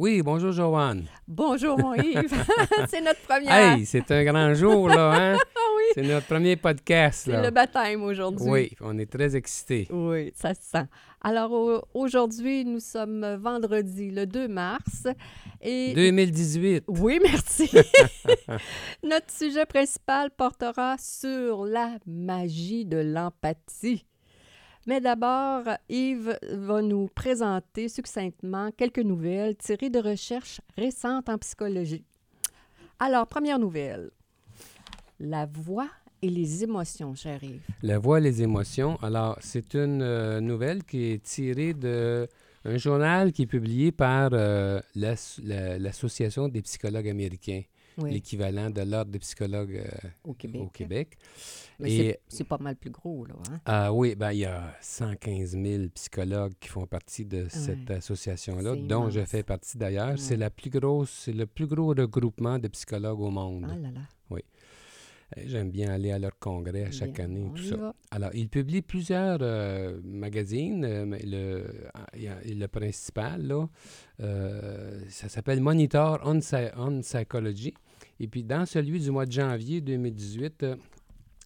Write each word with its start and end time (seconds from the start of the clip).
Oui, 0.00 0.22
bonjour 0.22 0.50
Joanne. 0.50 1.04
Bonjour 1.28 1.78
mon 1.78 1.92
Yves, 2.02 2.32
c'est 2.88 3.02
notre 3.02 3.20
première. 3.20 3.52
Hey, 3.76 3.84
c'est 3.84 4.10
un 4.10 4.24
grand 4.24 4.54
jour 4.54 4.88
là, 4.88 5.12
hein? 5.34 5.36
Ah 5.54 5.60
oui, 5.76 5.82
C'est 5.92 6.00
notre 6.00 6.26
premier 6.26 6.56
podcast 6.56 7.24
c'est 7.26 7.42
le 7.42 7.50
baptême 7.50 8.02
aujourd'hui. 8.02 8.48
Oui, 8.50 8.70
on 8.80 8.96
est 8.98 9.10
très 9.12 9.36
excités. 9.36 9.86
Oui, 9.90 10.32
ça 10.34 10.54
se 10.54 10.62
sent. 10.62 10.86
Alors 11.20 11.52
au- 11.52 11.82
aujourd'hui, 11.92 12.64
nous 12.64 12.80
sommes 12.80 13.36
vendredi 13.42 14.10
le 14.10 14.24
2 14.24 14.48
mars 14.48 15.06
et 15.60 15.92
2018. 15.92 16.84
Oui, 16.88 17.20
merci. 17.22 17.70
Notre 19.02 19.30
sujet 19.30 19.66
principal 19.66 20.30
portera 20.30 20.96
sur 20.98 21.66
la 21.66 21.98
magie 22.06 22.86
de 22.86 22.96
l'empathie. 22.96 24.06
Mais 24.90 25.00
d'abord, 25.00 25.62
Yves 25.88 26.36
va 26.52 26.82
nous 26.82 27.06
présenter 27.14 27.88
succinctement 27.88 28.72
quelques 28.76 28.98
nouvelles 28.98 29.54
tirées 29.54 29.88
de 29.88 30.00
recherches 30.00 30.60
récentes 30.76 31.28
en 31.28 31.38
psychologie. 31.38 32.02
Alors, 32.98 33.28
première 33.28 33.60
nouvelle. 33.60 34.10
La 35.20 35.46
voix 35.46 35.86
et 36.20 36.28
les 36.28 36.64
émotions, 36.64 37.14
Yves. 37.14 37.60
La 37.84 38.00
voix, 38.00 38.18
les 38.18 38.42
émotions. 38.42 38.96
Alors, 39.00 39.38
c'est 39.40 39.74
une 39.74 40.02
euh, 40.02 40.40
nouvelle 40.40 40.82
qui 40.82 41.12
est 41.12 41.22
tirée 41.22 41.72
de 41.72 42.26
un 42.64 42.76
journal 42.76 43.30
qui 43.30 43.42
est 43.42 43.46
publié 43.46 43.92
par 43.92 44.30
euh, 44.32 44.80
l'Ass- 44.96 45.38
la- 45.44 45.78
l'Association 45.78 46.48
des 46.48 46.62
psychologues 46.62 47.08
américains, 47.08 47.62
Oui, 48.02 48.10
l'équivalent 48.12 48.70
de 48.70 48.80
l'Ordre 48.82 49.10
des 49.10 49.18
psychologues 49.18 49.76
euh, 49.76 50.08
au 50.24 50.34
Québec. 50.34 50.60
au 50.62 50.66
Québec. 50.68 51.18
Mais 51.78 52.18
c'est- 52.28 52.44
pas 52.44 52.58
mal 52.58 52.76
plus 52.76 52.90
gros, 52.90 53.24
là. 53.24 53.34
Hein? 53.50 53.60
Ah 53.64 53.92
oui, 53.92 54.14
ben, 54.14 54.32
il 54.32 54.40
y 54.40 54.44
a 54.44 54.74
115 54.80 55.52
000 55.56 55.88
psychologues 55.94 56.52
qui 56.60 56.68
font 56.68 56.86
partie 56.86 57.24
de 57.24 57.46
cette 57.48 57.90
association-là, 57.90 58.76
dont 58.76 59.08
je 59.10 59.24
fais 59.24 59.42
partie 59.42 59.78
d'ailleurs. 59.78 60.18
C'est 60.18 60.34
Ouais. 60.34 60.40
la 60.40 60.50
plus 60.50 60.70
grosse, 60.70 61.10
c'est 61.10 61.32
le 61.32 61.46
plus 61.46 61.66
gros 61.66 61.88
regroupement 61.88 62.58
de 62.58 62.68
psychologues 62.68 63.20
au 63.20 63.30
monde. 63.30 63.66
Ah 63.70 63.76
là 63.76 63.90
là. 63.90 64.00
Euh, 64.32 64.38
J'aime 65.46 65.70
bien 65.70 65.90
aller 65.90 66.10
à 66.10 66.18
leur 66.18 66.38
congrès 66.38 66.84
à 66.84 66.90
chaque 66.90 67.12
Bien, 67.14 67.26
année, 67.26 67.50
tout 67.54 67.62
ça. 67.62 67.76
va. 67.76 67.94
Alors, 68.10 68.30
ils 68.34 68.48
publient 68.48 68.82
plusieurs 68.82 69.38
euh, 69.42 70.00
magazines. 70.04 70.84
euh, 70.84 71.04
le, 71.24 71.64
ah, 71.94 72.06
le 72.14 72.66
principal, 72.66 73.46
là, 73.46 73.68
euh, 74.20 75.00
ça 75.08 75.28
s'appelle 75.28 75.60
Monitor 75.60 76.20
on, 76.24 76.40
on 76.76 77.00
Psychology. 77.02 77.74
Et 78.18 78.26
puis, 78.28 78.42
dans 78.42 78.66
celui 78.66 78.98
du 79.00 79.10
mois 79.10 79.26
de 79.26 79.32
janvier 79.32 79.80
2018, 79.80 80.62
euh, 80.64 80.76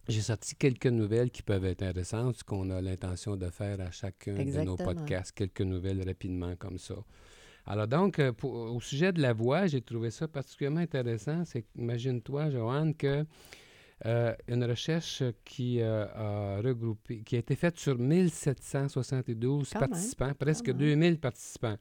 j'ai 0.07 0.21
sorti 0.21 0.55
quelques 0.55 0.87
nouvelles 0.87 1.31
qui 1.31 1.41
peuvent 1.43 1.65
être 1.65 1.83
intéressantes, 1.83 2.37
ce 2.37 2.43
qu'on 2.43 2.69
a 2.69 2.81
l'intention 2.81 3.35
de 3.35 3.49
faire 3.49 3.79
à 3.81 3.91
chacun 3.91 4.33
de 4.33 4.61
nos 4.63 4.75
podcasts, 4.77 5.31
quelques 5.33 5.61
nouvelles 5.61 6.03
rapidement 6.05 6.55
comme 6.57 6.77
ça. 6.77 6.95
Alors 7.67 7.87
donc, 7.87 8.21
pour- 8.33 8.53
au 8.53 8.79
sujet 8.81 9.11
de 9.11 9.21
la 9.21 9.33
voix, 9.33 9.65
j'ai 9.65 9.81
trouvé 9.81 10.11
ça 10.11 10.27
particulièrement 10.27 10.81
intéressant. 10.81 11.43
C'est 11.45 11.65
imagine-toi, 11.75 12.51
Joanne, 12.51 12.93
que 12.93 13.25
euh, 14.05 14.33
une 14.47 14.63
recherche 14.65 15.23
qui 15.45 15.79
euh, 15.81 16.05
a 16.13 16.61
regroupé, 16.61 17.21
qui 17.23 17.35
a 17.35 17.39
été 17.39 17.55
faite 17.55 17.77
sur 17.79 17.97
1772 17.97 19.69
Quand 19.71 19.79
même, 19.81 19.89
participants, 19.89 20.33
presque 20.37 20.67
même. 20.67 20.77
2000 20.77 21.19
participants. 21.19 21.77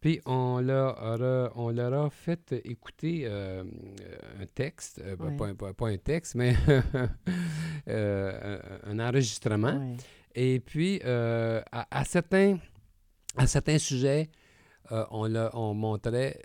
Puis 0.00 0.20
on 0.26 0.58
leur, 0.60 0.98
a, 1.00 1.52
on 1.54 1.70
leur 1.70 1.92
a 2.06 2.10
fait 2.10 2.52
écouter 2.64 3.22
euh, 3.26 3.62
un 4.40 4.46
texte, 4.46 5.00
euh, 5.04 5.14
ben, 5.14 5.26
Ouais. 5.26 5.36
pas, 5.36 5.46
un- 5.46 5.54
pas- 5.54 5.72
pas 5.74 5.88
un 5.88 5.96
texte, 5.98 6.34
mais 6.34 6.56
euh, 7.88 8.58
un, 8.84 8.98
enregistrement. 8.98 9.76
Ouais. 9.92 9.96
Et 10.34 10.60
puis, 10.60 11.00
à, 11.04 11.62
à 11.90 12.04
certains, 12.04 12.58
à 13.36 13.46
certains 13.46 13.78
sujets, 13.78 14.28
euh, 14.90 15.04
on, 15.10 15.26
leur- 15.28 15.54
on 15.54 15.74
montrait 15.74 16.40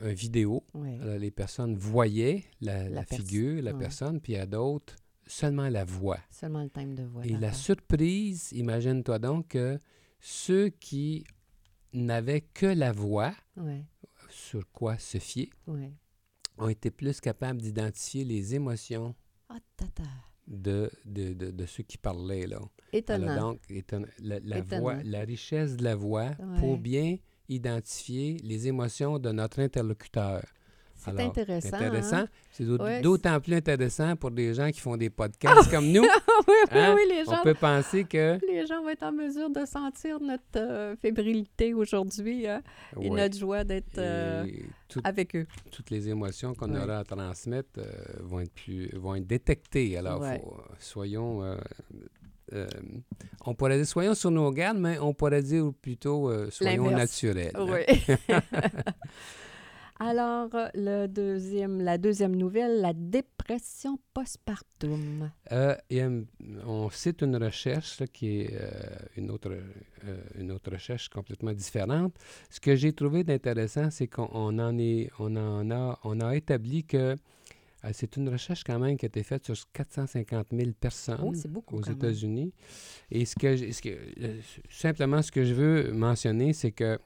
un 0.00 0.12
vidéo. 0.12 0.64
Alors, 0.74 1.18
les 1.18 1.30
personnes 1.30 1.76
voyaient 1.76 2.44
la, 2.60 2.84
La 2.84 2.88
la 2.88 3.04
pers- 3.04 3.18
figure, 3.18 3.62
la 3.62 3.74
personne, 3.74 4.20
puis 4.20 4.36
à 4.36 4.46
d'autres, 4.46 4.96
seulement 5.26 5.68
la 5.68 5.84
voix. 5.84 6.18
Seulement 6.30 6.62
le 6.62 6.70
thème 6.70 6.94
de 6.94 7.02
voix. 7.04 7.24
Et 7.26 7.36
la 7.36 7.52
surprise, 7.52 8.52
imagine-toi 8.52 9.18
donc 9.18 9.48
que 9.48 9.78
ceux 10.20 10.70
qui 10.70 11.24
n'avaient 11.92 12.40
que 12.40 12.66
la 12.66 12.92
voix, 12.92 13.34
sur 14.30 14.62
quoi 14.72 14.98
se 14.98 15.18
fier, 15.18 15.50
ont 16.58 16.68
été 16.68 16.90
plus 16.90 17.20
capables 17.20 17.60
d'identifier 17.60 18.24
les 18.24 18.54
émotions 18.54 19.14
Ah, 19.48 19.58
tata. 19.76 20.02
de, 20.46 20.90
de, 21.04 21.32
de- 21.34 21.50
de 21.50 21.66
ceux 21.66 21.82
qui 21.82 21.98
parlaient. 21.98 22.46
Là. 22.46 22.60
Étonnant. 22.92 23.28
Alors, 23.28 23.52
donc, 23.52 23.60
étonn- 23.70 24.06
la, 24.20 24.40
la 24.40 24.58
Étonnant. 24.58 24.80
voix, 24.80 25.02
la 25.02 25.20
richesse 25.20 25.76
de 25.76 25.84
la 25.84 25.94
voix 25.96 26.30
pour 26.58 26.78
bien 26.78 27.16
identifier 27.48 28.36
les 28.42 28.66
émotions 28.68 29.18
de 29.18 29.30
notre 29.32 29.60
interlocuteur. 29.60 30.42
c'est 30.96 31.10
Alors, 31.10 31.26
intéressant. 31.26 31.68
C'est 31.68 31.74
intéressant. 31.74 32.16
hein? 32.16 32.28
C'est 32.52 32.64
d'aut- 32.64 32.78
Ouais, 32.82 33.02
d'autant 33.02 33.38
plus 33.40 33.54
intéressant 33.54 34.16
pour 34.16 34.30
des 34.30 34.54
gens 34.54 34.70
qui 34.70 34.80
font 34.80 34.96
des 34.96 35.10
podcasts 35.20 35.70
comme 35.70 35.88
nous. 35.90 36.02
oui, 36.02 36.08
oui, 36.48 36.54
Hein? 36.70 36.94
oui, 36.96 37.02
les 37.10 37.22
On 37.28 37.32
gens, 37.34 37.42
peut 37.42 37.54
penser 37.54 38.04
que... 38.04 38.38
les 38.46 38.64
gens 38.66 38.80
vont 38.80 38.88
être 38.88 39.02
en 39.02 39.12
mesure 39.12 39.50
de 39.50 39.64
sentir 39.66 40.18
notre 40.20 40.42
euh, 40.56 40.96
fébrilité 40.96 41.74
aujourd'hui 41.74 42.46
hein, 42.46 42.62
et 43.00 43.10
Ouais. 43.10 43.22
notre 43.22 43.36
joie 43.36 43.64
d'être 43.64 43.98
euh, 43.98 44.46
avec 45.02 45.34
eux. 45.36 45.46
toutes 45.72 45.90
les 45.90 46.08
émotions 46.08 46.54
qu'on 46.54 46.72
Ouais. 46.72 46.80
aura 46.82 46.98
à 47.00 47.04
transmettre 47.04 47.78
euh, 47.78 47.84
vont, 48.20 48.40
être 48.40 48.52
plus, 48.54 48.88
vont 48.94 49.16
être 49.16 49.26
détectées. 49.26 49.98
Alors, 49.98 50.24
faut- 50.24 50.56
soyons... 50.78 51.42
euh, 52.52 52.66
on 53.46 53.54
pourrait 53.54 53.76
dire 53.76 53.86
soyons 53.86 54.14
sur 54.14 54.30
nos 54.30 54.50
gardes, 54.52 54.78
mais 54.78 54.98
on 54.98 55.14
pourrait 55.14 55.42
dire 55.42 55.72
plutôt 55.80 56.30
euh, 56.30 56.50
soyons 56.50 56.90
naturels. 56.90 57.52
hein. 57.54 57.66
Oui. 57.68 58.14
Alors, 60.00 60.50
le 60.74 61.06
deuxième, 61.06 61.80
la 61.80 61.98
deuxième 61.98 62.34
nouvelle, 62.34 62.80
la 62.80 62.92
dépression 62.92 63.96
postpartum. 64.12 65.30
Euh, 65.52 65.76
on 66.66 66.90
cite 66.90 67.22
une 67.22 67.36
recherche 67.36 68.00
là, 68.00 68.06
qui 68.08 68.40
est 68.40 68.58
une, 69.16 69.30
autre, 69.30 69.52
une 70.36 70.50
autre 70.50 70.72
recherche 70.72 71.08
complètement 71.08 71.52
différente. 71.52 72.12
Ce 72.50 72.58
que 72.58 72.74
j'ai 72.74 72.92
trouvé 72.92 73.22
d'intéressant, 73.22 73.88
c'est 73.90 74.08
qu'on 74.08 74.28
on 74.32 74.58
en, 74.58 74.76
est, 74.78 75.10
on 75.20 75.36
en 75.36 75.70
a, 75.70 75.98
on 76.02 76.20
a 76.20 76.34
établi 76.34 76.84
que 76.84 77.14
c'est 77.92 78.16
une 78.16 78.28
recherche 78.28 78.64
quand 78.64 78.78
même 78.78 78.96
qui 78.96 79.04
a 79.06 79.08
été 79.08 79.22
faite 79.22 79.44
sur 79.44 79.54
450 79.72 80.46
000 80.52 80.70
personnes 80.78 81.18
Oh, 81.22 81.48
beaucoup 81.48 81.76
aux. 81.76 81.82
États-Unis. 81.82 82.52
Et 83.10 83.24
ce 83.24 83.34
que, 83.36 83.56
ce 83.72 83.82
que 83.82 83.88
euh, 84.22 84.40
simplement 84.70 85.20
ce 85.22 85.30
que 85.30 85.44
je 85.44 85.54
veux 85.54 85.92
mentionner, 85.92 86.52
c'est 86.52 86.72
que 86.72 86.98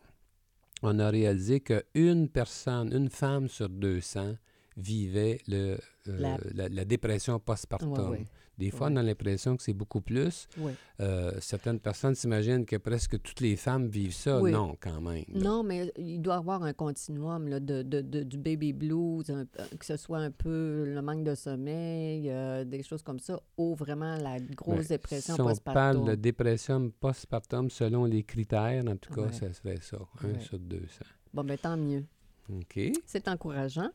on 0.83 0.99
a 1.00 1.11
réalisé 1.11 1.61
qu'une 1.61 2.28
personne, 2.28 2.93
une 2.93 3.09
femme 3.11 3.49
sur 3.49 3.69
200 3.69 4.34
vivait 4.77 5.41
le, 5.49 5.77
euh, 6.09 6.19
La- 6.19 6.38
la, 6.55 6.69
la 6.69 6.84
dépression 6.84 7.41
postpartum. 7.41 7.91
Ouais, 8.11 8.19
ouais. 8.21 8.27
Des 8.59 8.71
fois, 8.73 8.89
on 8.91 8.97
a 8.97 9.03
l'impression 9.03 9.57
que 9.57 9.63
c'est 9.63 9.73
beaucoup 9.73 10.01
plus. 10.01 10.49
Oui. 10.59 10.73
Euh, 11.01 11.33
certaines 11.41 11.79
personnes 11.79 12.17
s'imaginent 12.17 12.67
que 12.67 12.75
presque 12.77 13.23
toutes 13.23 13.41
les 13.41 13.55
femmes 13.55 13.87
vivent 13.87 14.13
ça. 14.15 14.41
Oui. 14.41 14.51
Non, 14.51 14.77
quand 14.81 15.01
même. 15.01 15.25
là. 15.29 15.41
Non, 15.41 15.63
mais 15.63 15.93
il 15.97 16.21
doit 16.21 16.35
y 16.35 16.39
avoir 16.39 16.63
un 16.65 16.73
continuum 16.73 17.47
là, 17.49 17.61
de, 17.61 17.83
de- 17.83 18.01
de- 18.01 18.25
du 18.25 18.37
baby 18.37 18.73
blues, 18.73 19.31
un- 19.31 19.47
que 19.79 19.85
ce 19.87 19.97
soit 19.97 20.19
un 20.19 20.33
peu 20.33 20.85
le 20.93 21.00
manque 21.03 21.23
de 21.23 21.35
sommeil, 21.37 22.29
euh, 22.31 22.65
des 22.65 22.82
choses 22.82 23.03
comme 23.03 23.21
ça, 23.21 23.41
ou 23.56 23.75
vraiment 23.77 24.17
la 24.17 24.41
grosse 24.41 24.88
Ben, 24.88 24.97
dépression 24.97 25.35
si 25.37 25.41
on 25.41 25.47
postpartum. 25.47 25.75
parle 25.75 26.09
de 26.11 26.15
dépression 26.17 26.91
postpartum 26.99 27.71
selon 27.71 28.05
les 28.06 28.25
critères, 28.25 28.82
en 28.88 28.97
tout 28.97 29.15
cas, 29.15 29.31
ça 29.31 29.53
serait 29.53 29.79
ça. 29.81 29.99
1 30.23 30.27
Ouais. 30.32 30.41
sur 30.41 30.59
200. 30.59 31.05
Bon, 31.32 31.44
ben 31.44 31.56
tant 31.56 31.77
mieux. 31.77 32.05
OK. 32.50 32.81
C'est 33.06 33.29
encourageant. 33.29 33.91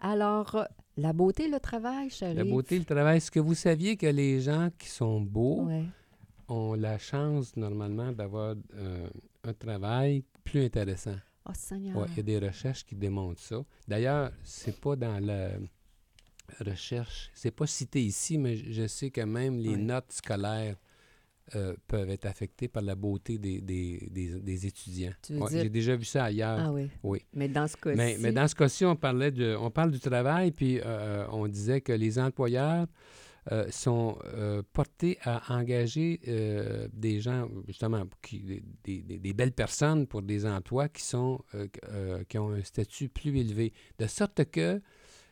Alors, 0.00 0.54
euh, 0.54 0.64
la 0.96 1.12
beauté, 1.12 1.48
le 1.48 1.60
travail, 1.60 2.10
chérie. 2.10 2.34
La 2.34 2.44
beauté, 2.44 2.78
le 2.78 2.84
travail. 2.84 3.18
Est-ce 3.18 3.30
que 3.30 3.40
vous 3.40 3.54
saviez 3.54 3.96
que 3.96 4.06
les 4.06 4.40
gens 4.40 4.70
qui 4.78 4.88
sont 4.88 5.20
beaux 5.20 5.64
Ouais. 5.64 5.84
ont 6.48 6.74
la 6.74 6.98
chance, 6.98 7.56
normalement, 7.56 8.12
d'avoir 8.12 8.54
euh, 8.74 9.08
un 9.44 9.52
travail 9.54 10.22
plus 10.44 10.64
intéressant? 10.64 11.16
Oh, 11.48 11.52
Seigneur. 11.54 11.96
Ouais, 11.96 12.06
il 12.12 12.16
y 12.16 12.20
a 12.20 12.22
des 12.22 12.38
recherches 12.46 12.84
qui 12.84 12.94
démontrent 12.96 13.40
ça. 13.40 13.64
D'ailleurs, 13.86 14.32
c'est 14.42 14.78
pas 14.80 14.96
dans 14.96 15.18
la 15.24 15.50
recherche, 16.60 17.30
c'est 17.34 17.50
pas 17.50 17.66
cité 17.66 18.02
ici, 18.02 18.38
mais 18.38 18.56
je 18.56 18.70
je 18.72 18.86
sais 18.86 19.10
que 19.10 19.20
même 19.22 19.58
les 19.58 19.70
Ouais. 19.70 19.76
notes 19.76 20.12
scolaires 20.12 20.76
euh, 21.54 21.74
peuvent 21.86 22.10
être 22.10 22.26
affectés 22.26 22.66
par 22.68 22.82
la 22.82 22.94
beauté 22.96 23.38
des, 23.38 23.60
des, 23.60 24.08
des, 24.10 24.40
des 24.40 24.66
étudiants. 24.66 25.12
Ouais, 25.30 25.48
dire- 25.50 25.62
J'ai 25.62 25.68
déjà 25.70 25.94
vu 25.94 26.04
ça 26.04 26.24
ailleurs. 26.24 26.58
Ah 26.60 26.72
oui. 26.72 26.88
Oui. 27.04 27.20
Mais 27.34 27.48
dans 27.48 27.68
ce 27.68 27.76
cas-ci... 27.76 27.96
Mais, 27.96 28.16
mais 28.20 28.32
dans 28.32 28.48
ce 28.48 28.54
cas-ci, 28.54 28.84
on 28.84 28.96
parlait 28.96 29.30
de, 29.30 29.54
on 29.58 29.70
parle 29.70 29.92
du 29.92 30.00
travail, 30.00 30.50
puis 30.50 30.80
euh, 30.84 31.24
on 31.30 31.46
disait 31.46 31.80
que 31.80 31.92
les 31.92 32.18
employeurs 32.18 32.86
euh, 33.52 33.70
sont 33.70 34.18
euh, 34.24 34.60
portés 34.72 35.18
à 35.22 35.54
engager 35.56 36.20
euh, 36.26 36.88
des 36.92 37.20
gens, 37.20 37.48
justement, 37.68 38.02
qui, 38.20 38.40
des, 38.82 39.02
des- 39.02 39.32
belles 39.32 39.52
personnes 39.52 40.08
pour 40.08 40.22
des 40.22 40.44
emplois 40.44 40.88
qui 40.88 41.02
sont, 41.04 41.40
euh, 41.54 41.68
qui- 41.68 41.80
euh, 42.38 42.40
ont 42.40 42.50
un 42.54 42.64
statut 42.64 43.08
plus 43.08 43.38
élevé, 43.38 43.72
de 44.00 44.06
sorte 44.08 44.44
que 44.50 44.82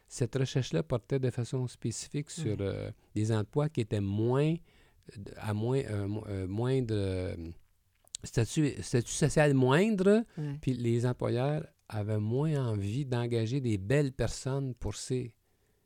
cette 0.06 0.36
recherche-là 0.36 0.84
portait 0.84 1.18
de 1.18 1.30
façon 1.30 1.66
spécifique 1.66 2.30
sur 2.30 2.56
euh, 2.60 2.88
des 3.16 3.32
emplois 3.32 3.68
qui 3.68 3.80
étaient 3.80 4.00
moins, 4.00 4.54
à 5.36 5.52
moins, 5.54 5.78
euh, 5.80 6.08
euh, 6.28 6.46
moins 6.46 6.80
de 6.82 7.34
statut, 8.22 8.74
statut 8.82 9.12
social 9.12 9.54
moindre, 9.54 10.24
Ouais. 10.38 10.58
puis 10.60 10.72
les 10.74 11.04
employeurs 11.06 11.66
avaient 11.88 12.18
moins 12.18 12.68
envie 12.70 13.04
d'engager 13.04 13.60
des 13.60 13.78
belles 13.78 14.12
personnes 14.12 14.74
pour 14.74 14.94
ces... 14.96 15.32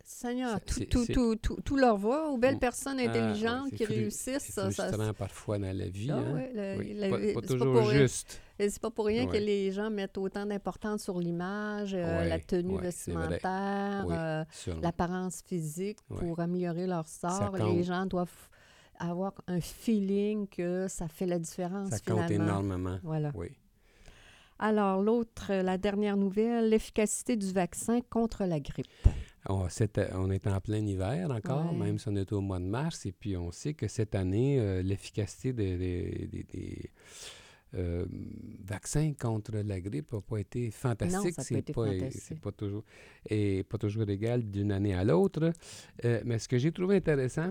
Seigneur, 0.04 0.58
tout, 0.62 0.84
tout, 0.86 1.04
tout, 1.04 1.36
tout, 1.36 1.56
tout 1.62 1.76
leur 1.76 1.98
va 1.98 2.28
aux 2.30 2.38
belles 2.38 2.58
personnes 2.58 2.98
Ah, 2.98 3.10
intelligentes 3.10 3.72
qui 3.72 3.84
réussissent. 3.84 4.38
C'est 4.38 4.52
Ça, 4.52 4.70
ça- 4.70 4.84
frustrant 4.86 5.12
parfois 5.12 5.58
dans 5.58 5.76
la 5.76 5.86
vie. 5.88 6.08
Ah 6.10 6.16
hein? 6.16 6.34
ouais, 6.34 6.76
Oui, 6.78 6.94
la- 6.94 7.10
pas, 7.10 7.18
c'est 7.20 7.32
pas 7.34 7.40
pas 7.42 7.46
toujours 7.46 7.76
rien. 7.88 8.00
juste. 8.00 8.40
Et 8.58 8.70
c'est 8.70 8.80
pas 8.80 8.90
pour 8.90 9.04
rien 9.04 9.26
que 9.26 9.36
les 9.36 9.70
gens 9.70 9.90
mettent 9.90 10.16
autant 10.16 10.46
d'importance 10.46 11.02
sur 11.02 11.18
l'image, 11.20 11.92
euh, 11.92 12.20
Ouais, 12.20 12.28
la 12.28 12.38
tenue 12.38 12.78
vestimentaire, 12.80 14.06
euh, 14.10 14.44
l'apparence 14.80 15.42
physique 15.44 15.98
pour 16.08 16.40
améliorer 16.40 16.86
leur 16.86 17.06
sort. 17.06 17.54
Les 17.56 17.82
gens 17.82 18.06
doivent 18.06 18.48
avoir 18.98 19.32
un 19.46 19.60
feeling 19.60 20.46
que 20.48 20.86
ça 20.88 21.08
fait 21.08 21.26
la 21.26 21.38
différence 21.38 21.90
Ça 21.90 21.98
compte 21.98 22.26
finalement. 22.26 22.44
énormément. 22.60 22.98
Voilà. 23.02 23.32
Oui. 23.34 23.48
Alors, 24.60 25.00
l'autre, 25.02 25.48
euh, 25.52 25.62
la 25.62 25.78
dernière 25.78 26.16
nouvelle, 26.16 26.68
l'efficacité 26.70 27.36
du 27.36 27.52
vaccin 27.52 28.00
contre 28.10 28.44
la 28.44 28.58
grippe. 28.58 28.88
On, 29.48 29.68
c'était- 29.68 30.08
on 30.14 30.30
est 30.32 30.46
en 30.48 30.60
plein 30.60 30.84
hiver 30.84 31.30
encore, 31.30 31.72
Ouais. 31.72 31.78
même 31.86 31.98
si 31.98 32.08
on 32.08 32.16
est 32.16 32.32
au 32.32 32.40
mois 32.40 32.58
de 32.58 32.64
mars, 32.64 33.06
et 33.06 33.12
puis 33.12 33.36
on 33.36 33.52
sait 33.52 33.74
que 33.74 33.86
cette 33.86 34.16
année, 34.16 34.58
euh, 34.58 34.82
l'efficacité 34.82 35.52
des, 35.52 35.76
des- 35.78 36.26
des- 36.26 36.42
des, 36.42 36.90
euh, 37.74 38.04
vaccins 38.64 39.12
contre 39.12 39.52
la 39.58 39.80
grippe 39.80 40.12
n'a 40.12 40.20
pas 40.22 40.38
été 40.38 40.70
fantastique. 40.72 41.34
c'est 41.38 41.72
pas, 41.72 41.86
pas 42.42 42.52
toujours 42.52 42.82
et 43.30 43.62
pas 43.62 43.78
toujours 43.78 44.08
égal 44.08 44.42
d'une 44.42 44.72
année 44.72 44.94
à 44.94 45.04
l'autre. 45.04 45.52
Euh, 46.04 46.20
mais 46.24 46.38
ce 46.40 46.48
que 46.48 46.58
j'ai 46.58 46.72
trouvé 46.72 46.96
intéressant, 46.96 47.50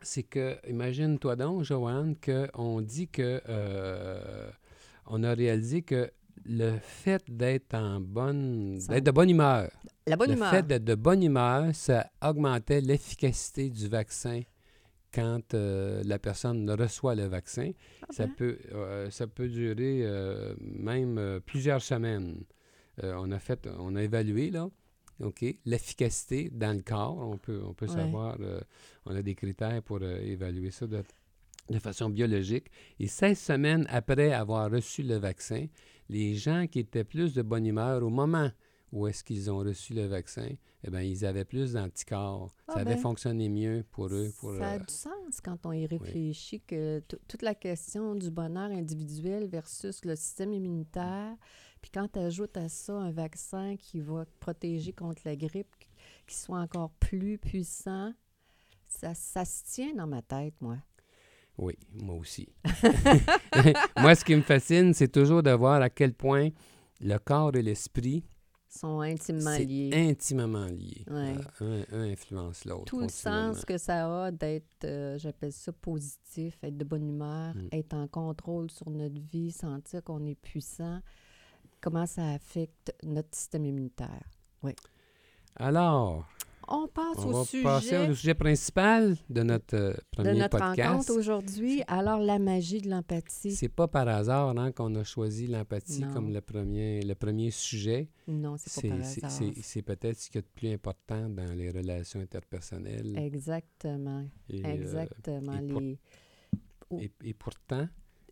c'est 0.00 0.22
que, 0.22 0.56
imagine-toi 0.68 1.36
donc, 1.36 1.64
Joanne, 1.64 2.16
qu'on 2.16 2.80
dit 2.80 3.08
que 3.08 3.40
euh, 3.48 4.50
on 5.06 5.22
a 5.22 5.34
réalisé 5.34 5.82
que 5.82 6.10
le 6.44 6.76
fait 6.80 7.22
d'être 7.28 7.74
en 7.74 8.00
bonne, 8.00 8.78
d'être 8.88 9.04
de 9.04 9.10
bonne 9.10 9.30
humeur, 9.30 9.70
La 10.06 10.16
bonne 10.16 10.30
le 10.30 10.36
humeur. 10.36 10.50
fait 10.50 10.66
d'être 10.66 10.84
de 10.84 10.94
bonne 10.94 11.22
humeur, 11.22 11.74
ça 11.74 12.10
augmentait 12.22 12.80
l'efficacité 12.80 13.70
du 13.70 13.88
vaccin 13.88 14.40
quand 15.14 15.54
euh, 15.54 16.02
la 16.04 16.18
personne 16.18 16.68
reçoit 16.70 17.14
le 17.14 17.26
vaccin. 17.26 17.70
Ah 18.02 18.06
Ça, 18.10 18.26
peut, 18.26 18.58
euh, 18.72 19.10
ça 19.10 19.26
peut 19.26 19.48
durer 19.48 20.04
même 20.60 21.40
plusieurs 21.46 21.82
semaines. 21.82 22.42
On, 23.02 23.30
a 23.30 23.38
fait, 23.38 23.68
on 23.78 23.94
a 23.96 24.02
évalué 24.02 24.50
là, 24.50 24.68
OK, 25.20 25.44
l'efficacité 25.64 26.50
dans 26.50 26.76
le 26.76 26.82
corps. 26.82 27.16
On 27.18 27.38
peut, 27.38 27.60
on 27.64 27.74
peut 27.74 27.86
Ouais. 27.86 27.92
savoir, 27.92 28.36
euh, 28.40 28.60
on 29.06 29.14
a 29.14 29.22
des 29.22 29.34
critères 29.34 29.82
pour 29.82 29.98
euh, 30.02 30.18
évaluer 30.20 30.70
ça 30.70 30.86
de, 30.86 31.02
de 31.70 31.78
façon 31.78 32.08
biologique. 32.10 32.66
Et 32.98 33.06
16 33.06 33.38
semaines 33.38 33.86
après 33.88 34.32
avoir 34.32 34.70
reçu 34.70 35.02
le 35.02 35.16
vaccin, 35.16 35.66
les 36.08 36.34
gens 36.34 36.66
qui 36.66 36.80
étaient 36.80 37.04
plus 37.04 37.34
de 37.34 37.42
bonne 37.42 37.66
humeur 37.66 38.02
au 38.02 38.10
moment 38.10 38.50
où 38.92 39.06
est-ce 39.06 39.24
qu'ils 39.24 39.50
ont 39.50 39.58
reçu 39.58 39.94
le 39.94 40.06
vaccin, 40.06 40.50
eh 40.84 40.90
bien, 40.90 41.00
ils 41.00 41.24
avaient 41.24 41.46
plus 41.46 41.72
d'anticorps. 41.72 42.50
Ah 42.68 42.74
ça 42.74 42.80
avait 42.80 42.94
ben, 42.94 43.00
fonctionné 43.00 43.48
mieux 43.48 43.84
pour 43.90 44.08
eux. 44.08 44.30
Pour, 44.38 44.54
ça 44.54 44.72
a 44.72 44.74
euh, 44.74 44.78
du 44.80 44.92
sens 44.92 45.40
quand 45.42 45.64
on 45.64 45.72
y 45.72 45.86
réfléchit 45.86 46.60
que 46.60 47.00
toute 47.00 47.40
la 47.40 47.54
question 47.54 48.14
du 48.14 48.30
bonheur 48.30 48.70
individuel 48.70 49.46
versus 49.46 50.04
le 50.04 50.14
système 50.14 50.52
immunitaire, 50.52 51.34
puis 51.82 51.90
quand 51.90 52.08
tu 52.10 52.18
ajoutes 52.18 52.56
à 52.56 52.68
ça 52.70 52.94
un 52.94 53.10
vaccin 53.12 53.76
qui 53.76 54.00
va 54.00 54.24
te 54.24 54.30
protéger 54.40 54.92
contre 54.94 55.20
la 55.26 55.36
grippe, 55.36 55.68
qui- 56.26 56.34
soit 56.34 56.60
encore 56.60 56.90
plus 56.92 57.36
puissant, 57.36 58.14
ça, 58.88 59.12
ça 59.14 59.44
se 59.44 59.64
tient 59.64 59.94
dans 59.94 60.06
ma 60.06 60.22
tête, 60.22 60.54
moi. 60.62 60.78
Oui, 61.58 61.74
moi 62.00 62.14
aussi. 62.14 62.48
moi, 63.98 64.14
ce 64.14 64.24
qui 64.24 64.34
me 64.34 64.40
fascine, 64.42 64.94
c'est 64.94 65.08
toujours 65.12 65.42
de 65.42 65.50
voir 65.50 65.82
à 65.82 65.90
quel 65.90 66.14
point 66.14 66.48
le 67.00 67.18
corps 67.18 67.54
et 67.56 67.62
l'esprit, 67.62 68.24
sont 68.68 69.00
intimement 69.00 69.58
liés. 69.58 69.90
intimement 69.92 70.64
liés. 70.64 71.04
Ouais. 71.10 71.34
Euh, 71.60 71.84
un, 71.92 71.98
un 71.98 72.10
influence 72.10 72.64
l'autre. 72.64 72.86
Tout 72.86 73.00
le 73.00 73.08
sens 73.10 73.66
que 73.66 73.76
ça 73.76 74.24
a 74.24 74.30
d'être, 74.30 74.84
euh, 74.84 75.18
j'appelle 75.18 75.52
ça 75.52 75.72
positif, 75.72 76.56
être 76.62 76.78
de 76.78 76.84
bonne 76.84 77.06
humeur, 77.06 77.54
Mm. 77.54 77.68
être 77.72 77.92
en 77.92 78.08
contrôle 78.08 78.70
sur 78.70 78.88
notre 78.88 79.20
vie, 79.30 79.50
sentir 79.52 80.02
qu'on 80.02 80.24
est 80.24 80.36
puissant, 80.40 81.00
comment 81.82 82.06
ça 82.06 82.30
affecte 82.30 82.94
notre 83.02 83.36
système 83.36 83.66
immunitaire. 83.66 84.22
Alors, 85.56 86.26
On 86.68 86.86
passe 86.88 87.18
on 87.18 87.26
au 87.26 87.32
va 87.40 87.44
sujet 87.44 87.62
passer 87.64 87.98
au 88.08 88.14
sujet 88.14 88.34
principal 88.34 89.16
de 89.28 89.42
notre 89.42 89.74
euh, 89.76 89.92
de 89.92 90.00
premier 90.12 90.34
notre 90.38 90.58
podcast. 90.58 90.88
rencontre 90.90 91.12
aujourd'hui. 91.18 91.82
Alors, 91.88 92.20
la 92.20 92.38
magie 92.38 92.80
de 92.80 92.88
l'empathie. 92.88 93.50
C'est 93.50 93.68
pas 93.68 93.88
par 93.88 94.08
hasard 94.08 94.56
hein, 94.56 94.72
qu'on 94.72 94.94
a 94.94 95.04
choisi 95.04 95.46
l'empathie 95.48 96.04
comme 96.14 96.32
le 96.32 96.40
premier, 96.40 97.02
le 97.02 97.14
premier 97.14 97.50
sujet. 97.50 98.08
Non, 98.28 98.56
c'est 98.56 98.88
pas 98.90 98.96
par 98.96 99.04
C'est- 99.04 99.24
hasard. 99.24 99.52
c'est- 99.62 99.82
peut-être 99.82 100.18
ce 100.18 100.30
qui 100.30 100.38
est 100.38 100.42
de 100.42 100.46
plus 100.54 100.72
important 100.72 101.28
dans 101.28 101.52
les 101.54 101.70
relations 101.70 102.20
interpersonnelles. 102.20 103.18
Exactement, 103.18 104.24
Et, 104.48 104.64
euh, 104.64 104.68
exactement. 104.72 105.58
et 105.58 105.66
pour- 105.66 105.80
Les- 105.80 105.98
et, 106.92 107.12
et 107.24 107.34
pourtant, 107.34 107.88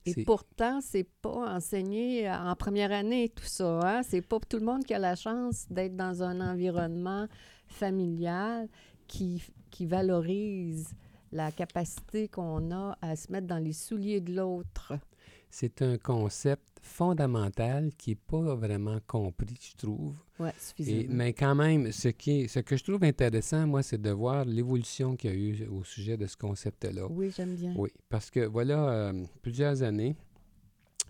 Et 0.06 0.24
pourtant, 0.24 0.80
c'est 0.80 1.08
pas 1.20 1.56
enseigné 1.56 2.30
en 2.30 2.54
première 2.56 2.92
année, 2.92 3.28
tout 3.28 3.44
ça. 3.44 3.80
Hein? 3.82 4.02
C'est 4.02 4.22
pas 4.22 4.38
tout 4.40 4.58
le 4.58 4.64
monde 4.64 4.84
qui 4.84 4.94
a 4.94 4.98
la 4.98 5.14
chance 5.14 5.66
d'être 5.68 5.94
dans 5.94 6.22
un 6.22 6.40
environnement 6.40 7.26
familial 7.66 8.68
qui, 9.06 9.42
qui 9.70 9.86
valorise 9.86 10.88
la 11.32 11.52
capacité 11.52 12.28
qu'on 12.28 12.70
a 12.72 12.96
à 13.02 13.14
se 13.14 13.30
mettre 13.30 13.46
dans 13.46 13.62
les 13.62 13.72
souliers 13.72 14.20
de 14.20 14.34
l'autre. 14.34 14.94
C'est 15.50 15.82
un 15.82 15.98
concept 15.98 16.62
fondamental 16.82 17.90
qui 17.98 18.10
n'est 18.10 18.14
pas 18.16 18.54
vraiment 18.54 18.98
compris, 19.06 19.56
je 19.60 19.76
trouve. 19.76 20.14
Oui, 20.38 20.48
Et- 20.48 20.52
suffisamment. 20.60 21.04
mais 21.10 21.32
quand 21.34 21.54
même, 21.54 21.92
ce, 21.92 22.08
qui 22.08 22.42
est- 22.42 22.48
ce 22.48 22.60
que 22.60 22.76
je 22.76 22.84
trouve 22.84 23.02
intéressant, 23.04 23.66
moi, 23.66 23.82
c'est 23.82 24.00
de 24.00 24.10
voir 24.10 24.44
l'évolution 24.44 25.16
qu'il 25.16 25.30
y 25.30 25.32
a 25.34 25.36
eu 25.36 25.66
au 25.68 25.84
sujet 25.84 26.16
de 26.16 26.26
ce 26.26 26.36
concept-là. 26.36 27.06
Oui, 27.10 27.30
j'aime 27.36 27.54
bien. 27.56 27.74
Oui, 27.76 27.90
parce 28.08 28.30
que 28.30 28.46
voilà, 28.46 28.88
euh, 28.88 29.24
plusieurs 29.42 29.82
années, 29.82 30.16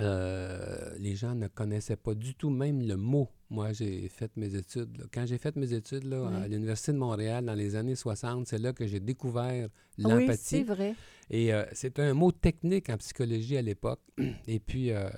euh, 0.00 0.94
les 0.98 1.14
gens 1.14 1.34
ne 1.34 1.48
connaissaient 1.48 1.96
pas 1.96 2.14
du 2.14 2.34
tout 2.34 2.50
même 2.50 2.80
le 2.86 2.96
mot. 2.96 3.28
Moi, 3.50 3.72
j'ai 3.72 4.08
fait 4.08 4.30
mes 4.36 4.54
études. 4.54 4.96
là. 4.98 5.04
Quand 5.12 5.26
j'ai 5.26 5.38
fait 5.38 5.54
mes 5.56 5.72
études 5.72 6.04
là, 6.04 6.28
à 6.42 6.48
l'Université 6.48 6.92
de 6.92 6.98
Montréal 6.98 7.44
dans 7.44 7.54
les 7.54 7.74
années 7.76 7.96
60, 7.96 8.46
c'est 8.46 8.58
là 8.58 8.72
que 8.72 8.86
j'ai 8.86 9.00
découvert 9.00 9.68
Ah 9.68 10.08
oui, 10.08 10.20
l'empathie. 10.26 10.38
c'est 10.58 10.62
vrai. 10.62 10.94
Et 11.32 11.52
euh, 11.54 11.64
c'est 11.72 11.98
un 12.00 12.12
mot 12.12 12.32
technique 12.32 12.90
en 12.90 12.96
psychologie 12.96 13.56
à 13.56 13.62
l'époque. 13.62 14.00
Et 14.48 14.58
puis, 14.58 14.90
euh, 14.90 15.08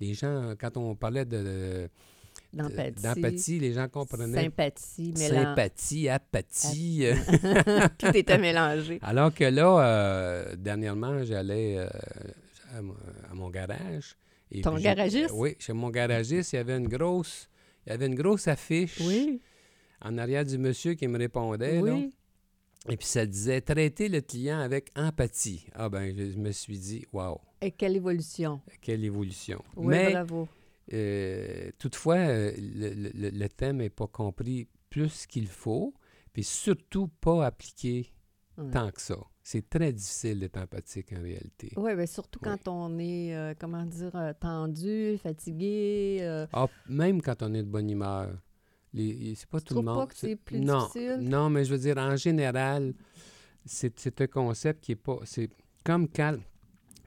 les 0.00 0.14
gens, 0.14 0.54
quand 0.58 0.76
on 0.76 0.94
parlait 0.96 1.24
de, 1.26 1.36
de- 1.42 1.88
D'empathie. 2.52 3.02
d'empathie, 3.02 3.58
les 3.58 3.72
gens 3.74 3.88
comprenaient 3.88 4.42
Sympathie, 4.44 5.12
mélange. 5.18 5.44
sympathie, 5.44 6.08
apathie. 6.08 7.04
Tout 7.98 8.16
était 8.16 8.38
mélangé. 8.38 8.98
Alors 9.02 9.34
que 9.34 9.44
là, 9.44 9.80
euh, 9.84 10.56
dernièrement, 10.56 11.22
j'allais 11.24 11.76
euh, 11.78 11.88
à, 13.30 13.34
mon- 13.34 13.50
garage. 13.50 14.16
et 14.50 14.62
Ton 14.62 14.76
garagiste? 14.78 15.30
Oui, 15.34 15.56
chez 15.58 15.74
mon 15.74 15.90
garagiste, 15.90 16.54
il 16.54 16.56
y 16.56 16.58
avait 16.60 16.78
une 16.78 16.88
grosse, 16.88 17.50
il 17.86 17.90
y 17.90 17.92
avait 17.92 18.06
une 18.06 18.14
grosse 18.14 18.48
affiche 18.48 18.98
Oui, 19.04 19.42
en 20.00 20.16
arrière 20.16 20.44
du 20.46 20.56
monsieur 20.56 20.94
qui 20.94 21.06
me 21.06 21.18
répondait. 21.18 21.82
là. 21.82 21.98
Et 22.88 22.96
puis 22.96 23.06
ça 23.06 23.26
disait 23.26 23.60
traiter 23.60 24.08
le 24.08 24.20
client 24.20 24.58
avec 24.60 24.90
empathie. 24.96 25.66
Ah 25.74 25.88
ben, 25.88 26.14
je, 26.16 26.36
me 26.38 26.52
suis 26.52 26.78
dit, 26.78 27.04
waouh, 27.12 27.38
Et 27.60 27.70
quelle 27.72 27.96
évolution. 27.96 28.60
quelle 28.80 29.04
évolution. 29.04 29.62
Oui, 29.76 29.86
Mais 29.88 30.12
bravo. 30.12 30.48
euh, 30.92 31.70
toutefois, 31.78 32.16
euh, 32.16 32.52
le, 32.56 33.10
le- 33.14 33.30
le 33.30 33.48
thème 33.48 33.78
n'est 33.78 33.90
pas 33.90 34.06
compris 34.06 34.68
plus 34.90 35.26
qu'il 35.26 35.48
faut, 35.48 35.92
puis 36.32 36.44
surtout 36.44 37.08
pas 37.20 37.44
appliqué 37.46 38.12
tant 38.72 38.90
que 38.90 39.00
ça. 39.00 39.16
C'est 39.44 39.68
très 39.70 39.92
difficile 39.92 40.40
d'être 40.40 40.58
empathique 40.58 41.12
en 41.12 41.22
réalité. 41.22 41.72
Oui, 41.76 41.92
mais 41.96 42.06
surtout 42.06 42.38
Oui. 42.42 42.48
quand 42.50 42.68
on 42.68 42.98
est, 42.98 43.34
euh, 43.34 43.54
comment 43.58 43.84
dire, 43.86 44.12
tendu, 44.40 45.16
fatigué. 45.22 46.18
euh, 46.20 46.46
Ah, 46.52 46.66
même 46.88 47.22
quand 47.22 47.42
on 47.42 47.54
est 47.54 47.62
de 47.62 47.68
bonne 47.68 47.88
humeur. 47.88 48.36
C'est 48.94 49.46
pas 49.48 49.60
tout 49.60 49.74
le 49.74 49.82
monde. 49.82 49.98
pas 49.98 50.06
que 50.06 50.14
c'est 50.16 50.36
plus 50.36 50.60
non, 50.60 50.80
difficile? 50.86 51.18
Non, 51.20 51.50
mais 51.50 51.64
je 51.64 51.72
veux 51.72 51.78
dire, 51.78 51.98
en 51.98 52.16
général, 52.16 52.94
c'est 53.64 54.20
un 54.20 54.26
concept 54.26 54.82
qui 54.84 54.92
est 54.92 54.96
pas. 54.96 55.18
c'est 55.24 55.50
comme 55.84 56.08
Cal, 56.08 56.40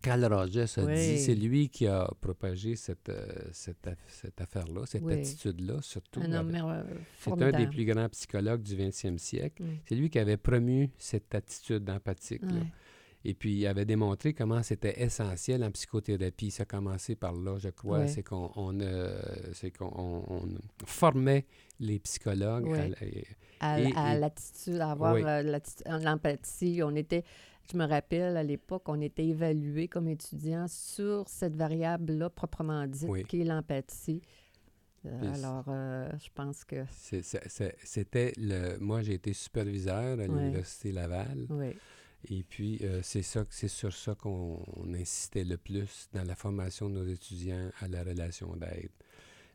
Carl 0.02 0.26
Rogers 0.26 0.66
a 0.78 0.84
Oui. 0.84 0.94
dit, 0.96 1.20
c'est 1.20 1.36
lui 1.36 1.70
qui 1.70 1.86
a 1.88 2.10
propagé 2.20 2.76
cette, 2.76 3.10
euh, 3.10 3.24
cette, 3.52 3.88
cette 4.08 4.42
affaire-là, 4.42 4.82
cette 4.86 5.04
Oui. 5.04 5.14
attitude-là, 5.14 5.80
surtout. 5.82 6.22
Avec- 6.22 6.34
euh, 6.34 6.84
C'est 7.20 7.42
un 7.42 7.52
des 7.52 7.68
plus 7.68 7.86
grands 7.86 8.10
psychologues 8.10 8.64
du 8.64 8.76
20e 8.76 9.18
siècle. 9.20 9.62
Mm. 9.64 9.68
C'est 9.86 9.96
lui 9.96 10.10
qui 10.10 10.18
avait 10.20 10.38
promu 10.38 10.90
cette 10.98 11.34
attitude 11.36 11.88
empathique. 11.90 12.42
Ouais. 12.44 12.50
Et 13.24 13.34
puis, 13.36 13.54
il 13.54 13.68
avait 13.68 13.86
démontré 13.86 14.34
comment 14.34 14.64
c'était 14.64 15.02
essentiel 15.02 15.64
en 15.64 15.72
psychothérapie. 15.72 16.50
Ça 16.52 16.64
a 16.64 16.66
commencé 16.66 17.16
par 17.16 17.34
là, 17.34 17.58
je 17.60 17.70
crois. 17.70 18.00
Ouais. 18.00 18.08
C'est 18.08 18.24
qu'on 18.24 18.52
on, 18.56 18.80
euh, 18.80 19.22
qu'on 19.78 20.24
on- 20.28 20.50
formait 20.86 21.46
les 21.80 22.00
psychologues. 22.00 22.66
à 22.68 22.70
Ouais. 22.72 22.90
la- 22.90 22.98
à, 23.60 23.80
Et- 23.80 23.94
à 23.96 24.16
et- 24.16 24.20
l'attitude, 24.20 24.78
à 24.80 24.92
avoir 24.92 25.14
Oui. 25.14 25.22
euh, 25.24 25.60
euh, 25.88 26.00
l'empathie. 26.00 26.82
On 26.84 26.96
était, 26.96 27.24
je 27.72 27.78
me 27.78 27.86
rappelle 27.86 28.36
à 28.38 28.44
l'époque, 28.44 28.84
on 28.88 29.00
était 29.02 29.26
évalués 29.28 29.88
comme 29.88 30.08
étudiants 30.08 30.68
sur 30.68 31.28
cette 31.30 31.56
variable-là 31.56 32.32
proprement 32.32 32.88
dite, 32.88 33.08
Oui. 33.08 33.24
qui 33.24 33.42
est 33.42 33.46
l'empathie. 33.46 34.22
Euh, 35.06 35.34
alors, 35.34 35.66
euh, 35.68 36.10
je 36.24 36.30
pense 36.34 36.64
que 36.64 36.78
C'était 37.84 38.34
le. 38.38 38.78
Moi, 38.80 39.02
j'ai 39.02 39.14
été 39.14 39.34
superviseur 39.34 40.20
à 40.20 40.28
l'Université 40.28 40.92
Laval. 40.92 41.46
oui, 41.50 41.76
Et 42.30 42.44
puis, 42.44 42.80
euh, 42.84 43.02
c'est 43.02 43.24
sur 43.24 43.94
ça 43.94 44.16
qu'on 44.16 44.64
on 44.76 44.94
insistait 44.94 45.44
le 45.44 45.58
plus 45.58 46.10
dans 46.14 46.24
la 46.24 46.36
formation 46.36 46.90
de 46.90 46.96
nos 46.96 47.08
étudiants 47.08 47.72
à 47.80 47.88
la 47.88 48.04
relation 48.04 48.56
d'aide. 48.56 48.92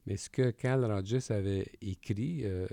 Mais 0.06 0.16
ce 0.16 0.30
que 0.30 0.50
Carl 0.50 0.84
Rogers 0.84 1.30
avait 1.30 1.66
écrit, 1.80 2.42
euh, 2.44 2.66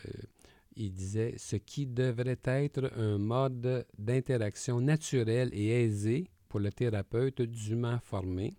il 0.76 0.92
disait 0.94 1.36
ce 1.38 1.56
qui 1.56 1.86
devrait 1.86 2.40
être 2.44 2.92
un 2.98 3.18
mode 3.18 3.86
d'interaction 3.98 4.82
naturel 4.82 5.50
et 5.54 5.84
aisé 5.84 6.30
pour 6.50 6.60
le 6.60 6.72
thérapeute 6.72 7.42
dûment 7.42 8.00
formé, 8.00 8.56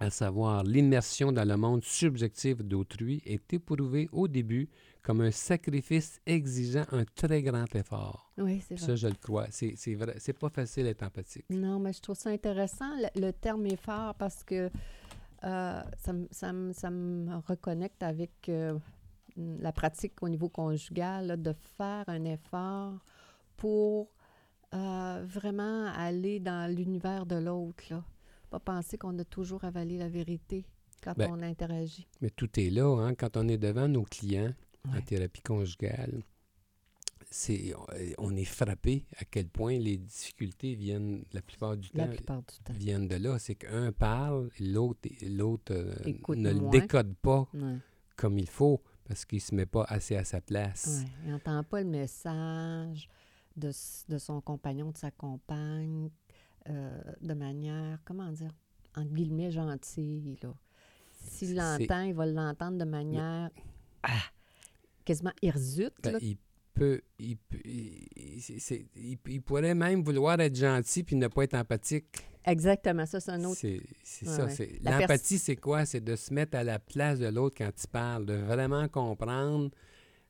à 0.00 0.10
savoir 0.10 0.64
l'immersion 0.64 1.32
dans 1.32 1.46
le 1.46 1.56
monde 1.56 1.84
subjectif 1.84 2.56
d'autrui, 2.58 3.22
est 3.26 3.52
éprouvé 3.52 4.08
au 4.12 4.28
début 4.28 4.68
comme 5.04 5.20
un 5.20 5.30
sacrifice 5.30 6.20
exigeant 6.26 6.84
un 6.90 7.04
très 7.04 7.42
grand 7.42 7.72
effort. 7.76 8.32
oui, 8.38 8.60
c'est 8.66 8.74
vrai. 8.76 8.86
Ça, 8.86 8.96
je 8.96 9.06
le 9.06 9.14
crois. 9.14 9.46
C'est 9.50 9.74
c'est 9.76 9.94
vrai. 9.94 10.16
C'est 10.18 10.32
pas 10.36 10.48
facile 10.48 10.84
d'être 10.84 11.02
empathique. 11.04 11.44
Non, 11.50 11.78
mais 11.78 11.92
je 11.92 12.00
trouve 12.00 12.16
ça 12.16 12.30
intéressant. 12.30 12.90
Le, 12.96 13.20
le 13.20 13.32
terme 13.32 13.66
est 13.66 13.76
fort 13.76 14.14
parce 14.16 14.42
que 14.42 14.70
euh, 15.44 15.82
ça, 15.98 16.12
me- 16.12 16.26
ça 16.32 16.52
ça 16.72 16.90
me 16.90 17.36
reconnecte 17.46 18.02
avec 18.02 18.48
euh, 18.48 18.76
la 19.36 19.72
pratique 19.72 20.22
au 20.22 20.28
niveau 20.28 20.48
conjugal, 20.48 21.26
là, 21.26 21.36
de 21.36 21.52
faire 21.76 22.04
un 22.08 22.24
effort 22.24 22.94
pour 23.56 24.08
euh, 24.74 25.22
vraiment 25.26 25.86
aller 25.96 26.40
dans 26.40 26.68
l'univers 26.74 27.26
de 27.26 27.36
l'autre. 27.36 27.84
là. 27.90 28.02
Pas 28.50 28.60
penser 28.60 28.96
qu'on 28.98 29.18
a 29.18 29.24
toujours 29.24 29.64
avalé 29.64 29.98
la 29.98 30.08
vérité 30.08 30.64
quand 31.02 31.14
Ben, 31.16 31.28
on 31.30 31.42
interagit. 31.42 32.06
Mais 32.22 32.30
tout 32.30 32.48
est 32.58 32.70
là. 32.70 32.86
Hein? 33.02 33.14
Quand 33.14 33.36
on 33.36 33.46
est 33.48 33.58
devant 33.58 33.88
nos 33.88 34.04
clients 34.04 34.54
en 34.88 34.92
Ouais. 34.94 35.02
thérapie 35.02 35.42
conjugale, 35.42 36.22
c'est, 37.30 37.72
on 38.18 38.36
est 38.36 38.44
frappé 38.44 39.06
à 39.16 39.24
quel 39.24 39.48
point 39.48 39.76
les 39.78 39.96
difficultés 39.96 40.74
viennent, 40.74 41.24
la 41.32 41.42
plupart 41.42 41.76
du 41.76 41.88
La 41.94 42.06
temps, 42.06 42.12
plupart 42.14 42.38
du 42.42 42.54
temps. 42.62 42.72
viennent 42.74 43.08
de 43.08 43.16
là. 43.16 43.38
C'est 43.38 43.56
qu'un 43.56 43.90
parle, 43.92 44.50
l'autre, 44.60 45.08
l'autre 45.26 45.72
euh, 45.74 45.94
ne 46.36 46.52
le 46.52 46.70
décode 46.70 47.14
pas 47.16 47.48
Ouais. 47.54 47.78
comme 48.16 48.38
il 48.38 48.48
faut 48.48 48.82
parce 49.04 49.24
qu'il 49.24 49.40
se 49.40 49.54
met 49.54 49.66
pas 49.66 49.84
assez 49.88 50.16
à 50.16 50.24
sa 50.24 50.40
place. 50.40 51.00
Ouais, 51.02 51.10
Il 51.24 51.30
n'entend 51.32 51.62
pas 51.64 51.82
le 51.82 51.88
message 51.88 53.08
de, 53.56 53.70
de 54.08 54.18
son 54.18 54.40
compagnon, 54.40 54.92
de 54.92 54.96
sa 54.96 55.10
compagne, 55.10 56.10
euh, 56.68 57.02
de 57.20 57.34
manière, 57.34 57.98
comment 58.04 58.30
dire, 58.32 58.50
entre 58.96 59.12
guillemets, 59.12 59.50
gentille. 59.50 60.38
Là. 60.42 60.54
S'il 61.26 61.56
l'entend, 61.56 62.02
il 62.02 62.14
va 62.14 62.26
l'entendre 62.26 62.78
de 62.78 62.84
manière 62.84 63.50
ah, 64.04 64.08
quasiment 65.04 65.32
hirsute. 65.42 65.92
Ben, 66.02 66.18
il 66.20 66.36
peut, 66.74 67.00
il, 67.18 67.36
il- 67.64 68.08
il- 68.16 68.40
c'est- 68.42 68.58
c'est- 68.58 68.86
il- 68.96 69.18
il 69.28 69.42
pourrait 69.42 69.74
même 69.74 70.02
vouloir 70.02 70.40
être 70.40 70.56
gentil 70.56 71.02
puis 71.04 71.16
ne 71.16 71.28
pas 71.28 71.44
être 71.44 71.54
empathique. 71.54 72.06
Exactement, 72.46 73.06
ça, 73.06 73.20
c'est 73.20 73.30
un 73.30 73.42
autre. 73.44 73.58
C'est 73.60 73.80
c'est 74.02 74.26
Ouais, 74.28 74.36
ça. 74.36 74.44
ouais. 74.44 74.50
c'est- 74.50 74.78
La 74.82 74.90
pers- 74.92 75.00
L'empathie, 75.02 75.38
c'est 75.38 75.56
quoi? 75.56 75.86
C'est 75.86 76.02
de 76.02 76.14
se 76.16 76.32
mettre 76.34 76.56
à 76.58 76.64
la 76.64 76.78
place 76.78 77.18
de 77.18 77.26
l'autre 77.28 77.56
quand 77.56 77.70
il 77.82 77.88
parle, 77.88 78.26
de 78.26 78.34
vraiment 78.34 78.86
comprendre 78.88 79.70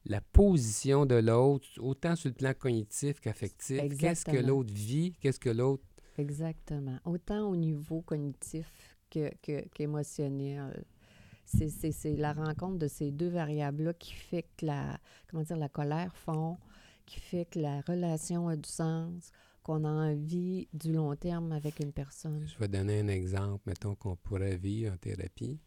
la 0.07 0.21
position 0.21 1.07
de 1.07 1.15
l'autre, 1.17 1.67
autant 1.81 2.15
sur 2.15 2.29
le 2.29 2.35
plan 2.35 2.53
cognitif 2.55 3.21
qu'affectif. 3.21 3.81
Qu'est-ce 3.99 4.25
que 4.27 4.37
l'autre 4.37 4.73
vit? 4.73 5.15
Qu'est-ce 5.21 5.41
que 5.41 5.49
l'autre... 5.51 5.83
Exactement. 6.19 6.99
Autant 7.07 7.49
au 7.49 7.57
niveau 7.57 8.03
cognitif 8.03 8.71
que, 9.11 9.31
que- 9.43 9.67
qu'émotionnel. 9.75 10.85
C'est, 11.47 12.17
la 12.17 12.33
rencontre 12.33 12.79
de 12.79 12.89
ces 12.89 13.11
deux 13.11 13.29
variables-là 13.29 13.93
qui 13.95 14.13
fait 14.15 14.45
que 14.57 14.67
la, 14.67 14.99
comment 15.29 15.43
dire, 15.43 15.57
la 15.57 15.69
colère 15.69 16.15
fond, 16.17 16.57
qui 17.07 17.21
fait 17.21 17.45
que 17.45 17.59
la 17.61 17.81
relation 17.83 18.49
a 18.49 18.57
du 18.57 18.69
sens, 18.69 19.31
qu'on 19.63 19.85
a 19.85 19.89
envie 19.89 20.69
du 20.73 20.93
long 20.93 21.15
terme 21.17 21.53
avec 21.53 21.81
une 21.81 21.93
personne. 21.93 22.47
Je 22.47 22.59
vais 22.59 22.69
donner 22.69 23.01
un 23.01 23.09
exemple, 23.09 23.63
mettons, 23.67 23.95
qu'on 23.95 24.17
pourrait 24.17 24.57
vivre 24.57 24.93
en 24.93 24.97
thérapie. 24.97 25.59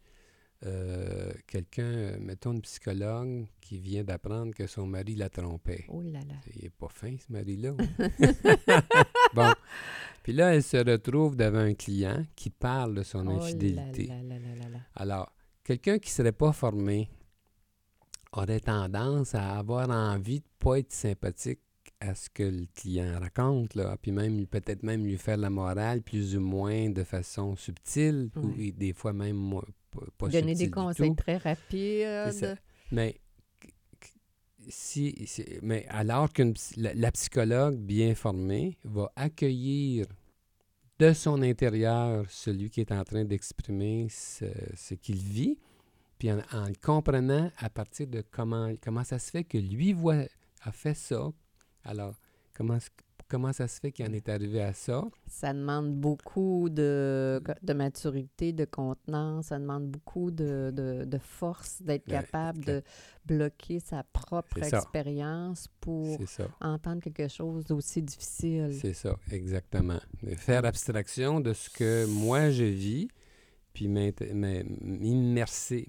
Euh, 0.66 1.32
Quelqu'un, 1.46 2.18
mettons 2.18 2.52
une 2.52 2.62
psychologue 2.62 3.46
qui 3.60 3.78
vient 3.78 4.02
d'apprendre 4.02 4.52
que 4.54 4.66
son 4.66 4.86
mari 4.86 5.14
la 5.14 5.28
trompait. 5.28 5.84
Oh 5.88 6.02
là 6.02 6.18
là. 6.20 6.34
Il 6.56 6.64
est 6.64 6.70
pas 6.70 6.88
fin, 6.88 7.16
ce 7.16 7.32
mari-là. 7.32 7.72
bon. 9.34 9.52
Puis 10.22 10.32
là, 10.32 10.54
elle 10.54 10.62
se 10.62 10.76
retrouve 10.76 11.36
devant 11.36 11.58
un 11.60 11.74
client 11.74 12.24
qui 12.34 12.50
parle 12.50 12.94
de 12.96 13.02
son 13.04 13.26
Oh 13.28 13.40
infidélité. 13.40 14.06
là 14.08 14.22
là 14.22 14.38
là 14.38 14.54
là 14.62 14.68
là. 14.70 14.78
Alors, 14.96 15.32
quelqu'un 15.68 15.98
qui 15.98 16.08
ne 16.08 16.14
serait 16.14 16.32
pas 16.32 16.52
formé 16.52 17.10
aurait 18.32 18.60
tendance 18.60 19.34
à 19.34 19.58
avoir 19.58 19.90
envie 19.90 20.40
de 20.40 20.44
ne 20.46 20.58
pas 20.64 20.78
être 20.78 20.92
sympathique 20.92 21.60
à 22.00 22.14
ce 22.14 22.30
que 22.30 22.42
le 22.42 22.66
client 22.74 23.18
raconte, 23.20 23.74
là. 23.74 23.96
puis 24.00 24.12
même 24.12 24.46
peut-être 24.46 24.82
même 24.82 25.04
lui 25.04 25.18
faire 25.18 25.36
la 25.36 25.50
morale 25.50 26.00
plus 26.02 26.36
ou 26.36 26.40
moins 26.40 26.88
de 26.88 27.04
façon 27.04 27.54
subtile, 27.56 28.30
ou 28.36 28.50
des 28.72 28.92
fois 28.94 29.12
même 29.12 29.60
pas, 30.16 30.28
Donner 30.28 30.54
des 30.54 30.66
du 30.66 30.70
conseils 30.70 31.10
tout. 31.10 31.16
très 31.16 31.36
rapides. 31.36 32.56
Mais, 32.92 33.20
si, 34.68 35.14
si- 35.26 35.44
mais 35.62 35.86
alors 35.88 36.32
que 36.32 36.42
la, 36.76 36.94
la 36.94 37.12
psychologue 37.12 37.76
bien 37.78 38.14
formée 38.14 38.78
va 38.84 39.10
accueillir 39.16 40.06
de 40.98 41.12
son 41.12 41.42
intérieur 41.42 42.24
celui 42.28 42.70
qui 42.70 42.80
est 42.80 42.92
en 42.92 43.04
train 43.04 43.24
d'exprimer 43.24 44.08
ce, 44.10 44.46
ce 44.74 44.94
qu'il 44.94 45.18
vit, 45.18 45.58
puis 46.18 46.30
en, 46.32 46.36
le 46.36 46.74
comprenant 46.82 47.50
à 47.58 47.70
partir 47.70 48.08
de 48.08 48.22
comment, 48.30 48.72
comment 48.82 49.04
ça 49.04 49.18
se 49.18 49.30
fait 49.30 49.44
que 49.44 49.58
lui 49.58 49.92
voit, 49.92 50.24
a 50.62 50.72
fait 50.72 50.94
ça, 50.94 51.30
alors 51.84 52.14
comment, 52.52 52.78
comment 53.28 53.52
ça 53.52 53.68
se 53.68 53.78
fait 53.78 53.92
qu'il 53.92 54.06
en 54.06 54.12
est 54.12 54.28
arrivé 54.28 54.62
à 54.62 54.72
ça, 54.72 55.04
Ça 55.26 55.52
demande 55.52 55.94
beaucoup 55.94 56.68
de, 56.70 57.40
de 57.62 57.72
maturité, 57.72 58.52
de 58.52 58.64
contenance, 58.64 59.46
ça 59.46 59.58
demande 59.58 59.88
beaucoup 59.88 60.30
de, 60.30 60.72
de, 60.74 61.04
de 61.04 61.18
force 61.18 61.82
d'être 61.82 62.06
capable 62.06 62.64
de 62.64 62.82
bloquer 63.26 63.80
sa 63.80 64.02
propre 64.04 64.62
expérience 64.62 65.68
pour 65.80 66.18
entendre 66.60 67.02
quelque 67.02 67.28
chose 67.28 67.64
d'aussi 67.66 68.02
difficile. 68.02 68.74
C'est 68.80 68.94
ça, 68.94 69.16
exactement. 69.30 70.00
De 70.22 70.34
Faire 70.34 70.64
abstraction 70.64 71.40
de 71.40 71.52
ce 71.52 71.68
que 71.70 72.06
moi 72.06 72.50
je 72.50 72.64
vis, 72.64 73.08
puis 73.72 73.88
m'immerser, 73.88 75.84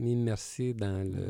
dans 0.73 1.03
le... 1.03 1.29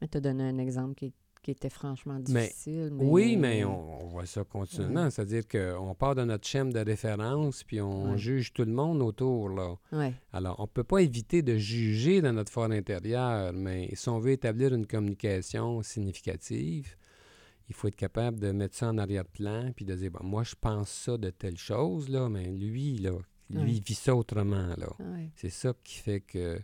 Mais 0.00 0.08
tu 0.08 0.16
as 0.18 0.20
donné 0.20 0.44
un 0.44 0.58
exemple 0.58 0.94
qui, 0.94 1.12
qui 1.44 1.50
était 1.50 1.68
franchement 1.70 2.18
difficile. 2.18 2.90
Mais, 2.92 3.04
Oui, 3.04 3.36
mais 3.36 3.64
on, 3.64 4.02
on 4.04 4.06
voit 4.06 4.24
ça 4.26 4.42
continuellement. 4.44 5.10
C'est-à-dire 5.10 5.46
qu'on 5.46 5.94
part 5.94 6.14
de 6.14 6.24
notre 6.24 6.46
chaîne 6.46 6.70
de 6.70 6.80
référence, 6.80 7.62
puis 7.62 7.80
on 7.80 8.16
juge 8.16 8.52
tout 8.52 8.64
le 8.64 8.72
monde 8.72 9.02
autour, 9.02 9.50
là. 9.50 9.76
Alors, 10.32 10.58
on 10.58 10.62
ne 10.62 10.68
peut 10.68 10.84
pas 10.84 10.98
éviter 10.98 11.42
de 11.42 11.56
juger 11.56 12.22
dans 12.22 12.32
notre 12.32 12.50
fort 12.50 12.70
intérieur, 12.70 13.52
mais 13.52 13.90
si 13.94 14.08
on 14.08 14.18
veut 14.18 14.32
établir 14.32 14.74
une 14.74 14.86
communication 14.86 15.82
significative, 15.82 16.96
il 17.68 17.74
faut 17.74 17.88
être 17.88 17.96
capable 17.96 18.40
de 18.40 18.50
mettre 18.50 18.76
ça 18.76 18.88
en 18.88 18.98
arrière-plan, 18.98 19.72
puis 19.76 19.84
de 19.84 19.94
dire, 19.94 20.10
bon, 20.10 20.24
moi, 20.24 20.42
je 20.44 20.54
pense 20.58 20.88
ça 20.90 21.18
de 21.18 21.30
telle 21.30 21.58
chose, 21.58 22.08
là, 22.08 22.28
mais 22.28 22.46
lui, 22.50 22.96
là, 22.96 23.12
lui, 23.50 23.80
vit 23.86 23.94
ça 23.94 24.16
autrement, 24.16 24.68
là. 24.78 24.88
C'est 25.36 25.50
ça 25.50 25.74
qui 25.84 25.98
fait 25.98 26.20
que 26.20 26.58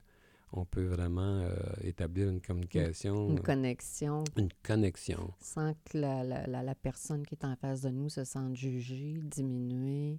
on 0.53 0.65
peut 0.65 0.85
vraiment 0.85 1.41
euh, 1.43 1.55
établir 1.83 2.29
une 2.29 2.41
communication, 2.41 3.29
Une 3.31 3.39
euh, 3.39 3.43
connexion 3.43 4.25
une 4.37 4.49
connexion. 4.63 5.33
sans 5.41 5.75
que 5.85 5.99
la, 5.99 6.25
la, 6.25 6.47
la, 6.47 6.63
la 6.63 6.75
personne 6.75 7.25
qui 7.25 7.35
est 7.35 7.45
en 7.45 7.55
face 7.57 7.83
de 7.83 7.91
nous 7.91 8.09
se 8.09 8.25
sente 8.25 8.57
jugée, 8.57 9.21
diminuée, 9.23 10.19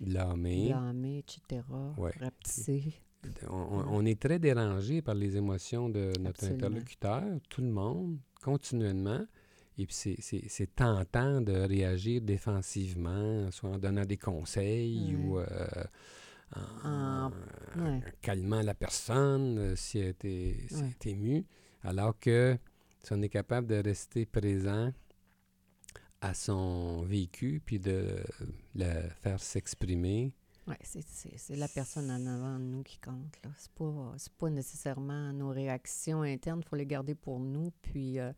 blâmée, 0.00 1.18
etc., 1.18 1.62
Ouais. 1.96 2.12
rapetissée. 2.20 2.94
On, 3.50 4.06
est 4.06 4.20
très 4.20 4.38
dérangé 4.38 5.02
par 5.02 5.14
les 5.16 5.36
émotions 5.36 5.88
de 5.88 6.12
notre 6.20 6.28
Absolument. 6.44 6.56
interlocuteur, 6.56 7.22
tout 7.48 7.60
le 7.60 7.70
monde, 7.70 8.18
continuellement. 8.40 9.26
Et 9.78 9.84
puis, 9.86 10.16
c'est 10.20 10.74
tentant 10.76 11.40
de 11.40 11.52
réagir 11.52 12.20
défensivement, 12.22 13.50
soit 13.50 13.70
en 13.70 13.78
donnant 13.78 14.04
des 14.04 14.16
conseils 14.16 15.16
ou 15.16 15.38
euh, 15.38 15.44
en, 16.54 17.30
calmant 18.20 18.62
la 18.62 18.74
personne 18.74 19.58
euh, 19.58 19.76
si 19.76 19.98
elle 19.98 20.14
est 20.22 21.06
émue. 21.06 21.44
Alors 21.82 22.18
que 22.18 22.56
si 23.02 23.12
on 23.12 23.22
est 23.22 23.28
capable 23.28 23.66
de 23.66 23.76
rester 23.76 24.26
présent 24.26 24.92
à 26.20 26.34
son 26.34 27.02
vécu, 27.02 27.60
puis 27.64 27.78
de 27.78 28.24
le 28.74 29.08
faire 29.22 29.40
s'exprimer, 29.40 30.32
oui, 30.68 30.74
c'est 30.82 31.54
la 31.54 31.68
personne 31.68 32.10
en 32.10 32.26
avant 32.26 32.58
de 32.58 32.64
nous 32.64 32.82
qui 32.82 32.98
compte. 32.98 33.36
Ce 33.56 33.68
n'est 33.68 33.74
pas, 33.76 34.16
pas, 34.36 34.50
nécessairement 34.50 35.32
nos 35.32 35.50
réactions 35.50 36.22
internes. 36.22 36.60
Il 36.64 36.68
faut 36.68 36.74
les 36.74 36.86
garder 36.86 37.14
pour 37.14 37.38
nous, 37.38 37.70
puis 37.82 38.18
euh, 38.18 38.32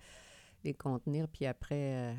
les 0.62 0.74
contenir, 0.74 1.26
puis 1.28 1.46
après, 1.46 1.94
euh, 1.96 2.14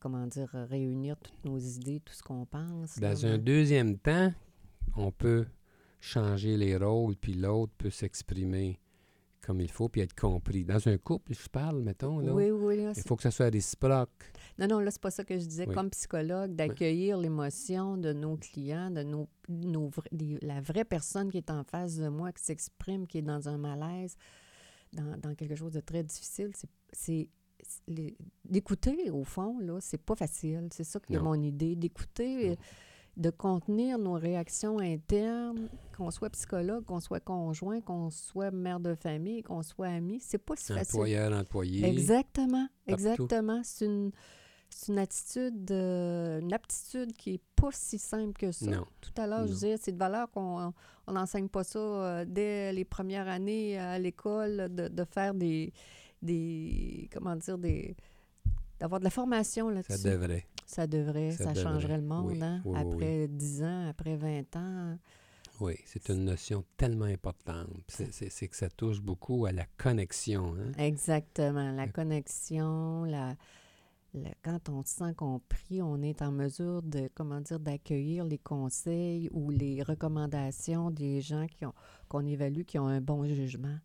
comment 0.00 0.26
dire, 0.26 0.48
réunir 0.52 1.18
toutes 1.18 1.44
nos 1.44 1.58
idées, 1.58 2.00
tout 2.00 2.14
ce 2.14 2.22
qu'on 2.22 2.46
pense. 2.46 2.98
Dans 2.98 3.26
un 3.26 3.36
deuxième 3.36 3.98
temps, 3.98 4.32
on 4.96 5.12
peut 5.12 5.46
changer 6.00 6.56
les 6.56 6.76
rôles, 6.76 7.16
puis 7.16 7.34
l'autre 7.34 7.72
peut 7.76 7.90
s'exprimer 7.90 8.78
comme 9.48 9.60
il 9.62 9.70
faut, 9.70 9.88
puis 9.88 10.02
être 10.02 10.14
compris. 10.14 10.62
Dans 10.64 10.88
un 10.88 10.98
couple, 10.98 11.32
je 11.32 11.48
parle, 11.48 11.80
mettons, 11.80 12.18
là, 12.18 12.34
oui, 12.34 12.50
oui, 12.50 12.84
il 12.94 13.02
faut 13.02 13.16
que 13.16 13.22
ça 13.22 13.30
soit 13.30 13.48
réciproque. 13.48 14.10
Non, 14.58 14.66
non, 14.66 14.78
là, 14.78 14.90
c'est 14.90 15.00
pas 15.00 15.10
ça 15.10 15.24
que 15.24 15.38
je 15.38 15.46
disais. 15.46 15.66
Comme 15.66 15.88
psychologue, 15.88 16.54
d'accueillir 16.54 17.16
l'émotion 17.16 17.96
de 17.96 18.12
nos 18.12 18.36
clients, 18.36 18.90
de 18.90 19.02
nos, 19.02 19.26
nos 19.48 19.90
la 20.42 20.60
vraie 20.60 20.84
personne 20.84 21.30
qui 21.30 21.38
est 21.38 21.50
en 21.50 21.64
face 21.64 21.96
de 21.96 22.08
moi, 22.08 22.30
qui 22.32 22.44
s'exprime, 22.44 23.06
qui 23.06 23.18
est 23.18 23.22
dans 23.22 23.48
un 23.48 23.56
malaise, 23.56 24.16
dans, 24.92 25.16
dans 25.16 25.34
quelque 25.34 25.54
chose 25.54 25.72
de 25.72 25.80
très 25.80 26.02
difficile, 26.02 26.50
c'est 26.92 27.30
d'écouter, 28.44 29.10
au 29.10 29.24
fond, 29.24 29.58
là, 29.60 29.78
c'est 29.80 30.02
pas 30.02 30.14
facile. 30.14 30.68
C'est 30.72 30.84
ça 30.84 31.00
qui 31.00 31.14
est 31.14 31.20
mon 31.20 31.40
idée, 31.40 31.74
d'écouter 31.74 32.58
de 33.18 33.30
contenir 33.30 33.98
nos 33.98 34.12
réactions 34.14 34.78
internes, 34.78 35.68
qu'on 35.96 36.10
soit 36.12 36.30
psychologue, 36.30 36.84
qu'on 36.84 37.00
soit 37.00 37.18
conjoint, 37.20 37.80
qu'on 37.80 38.10
soit 38.10 38.52
mère 38.52 38.78
de 38.78 38.94
famille, 38.94 39.42
qu'on 39.42 39.62
soit 39.64 39.88
ami, 39.88 40.20
c'est 40.20 40.38
pas 40.38 40.54
si 40.56 40.72
facile. 40.72 41.00
Employeur, 41.00 41.32
employé. 41.32 41.84
Exactement, 41.84 42.68
exactement. 42.86 43.60
C'est 43.64 43.86
une, 43.86 44.12
une 44.88 44.98
attitude, 44.98 45.68
euh, 45.72 46.40
une 46.40 46.52
aptitude 46.52 47.12
qui 47.12 47.34
est 47.34 47.42
pas 47.56 47.70
si 47.72 47.98
simple 47.98 48.34
que 48.38 48.52
ça. 48.52 48.70
Non. 48.70 48.86
Tout 49.00 49.20
à 49.20 49.26
l'heure, 49.26 49.48
je 49.48 49.52
disais, 49.52 49.76
c'est 49.78 49.92
de 49.92 49.98
valeur 49.98 50.30
qu'on 50.30 50.72
n'enseigne 51.08 51.48
pas 51.48 51.64
ça 51.64 51.80
euh, 51.80 52.24
dès 52.24 52.72
les 52.72 52.84
premières 52.84 53.26
années 53.26 53.80
à 53.80 53.98
l'école, 53.98 54.68
de, 54.72 54.86
de, 54.86 55.04
faire 55.04 55.34
des, 55.34 55.72
des, 56.22 57.10
comment 57.12 57.34
dire, 57.34 57.58
des 57.58 57.96
d'avoir 58.78 59.00
de 59.00 59.04
la 59.04 59.10
formation 59.10 59.70
là-dessus. 59.70 60.00
Ça 60.00 60.10
devrait. 60.10 60.46
Ça 60.68 60.86
devrait, 60.86 61.30
ça, 61.30 61.54
changerait 61.54 61.96
le 61.96 62.04
monde, 62.04 62.42
hein? 62.42 62.62
après 62.76 63.26
10 63.26 63.62
ans, 63.62 63.88
après 63.88 64.16
20 64.16 64.56
ans. 64.56 64.98
Oui, 65.60 65.76
c'est 65.86 66.10
une 66.10 66.26
notion 66.26 66.62
tellement 66.76 67.06
importante. 67.06 67.70
C'est 67.88 68.48
que 68.48 68.54
ça 68.54 68.68
touche 68.68 69.00
beaucoup 69.00 69.46
à 69.46 69.52
la 69.52 69.64
connexion. 69.78 70.54
Hein? 70.58 70.72
Exactement, 70.76 71.72
la 71.72 71.88
connexion, 71.88 73.04
la, 73.04 73.34
quand 74.42 74.68
on 74.68 74.82
se 74.82 74.96
sent 74.96 75.14
compris, 75.14 75.80
on 75.80 76.02
est 76.02 76.20
en 76.20 76.32
mesure 76.32 76.82
de, 76.82 77.08
comment 77.14 77.40
dire, 77.40 77.60
d'accueillir 77.60 78.26
les 78.26 78.38
conseils 78.38 79.30
ou 79.32 79.48
les 79.48 79.82
recommandations 79.82 80.90
des 80.90 81.22
gens 81.22 81.46
qui 81.46 81.64
ont 81.64 81.74
qu'on 82.10 82.26
évalue 82.26 82.62
qui 82.62 82.78
ont 82.78 82.88
un 82.88 83.00
bon 83.00 83.26
jugement, 83.26 83.78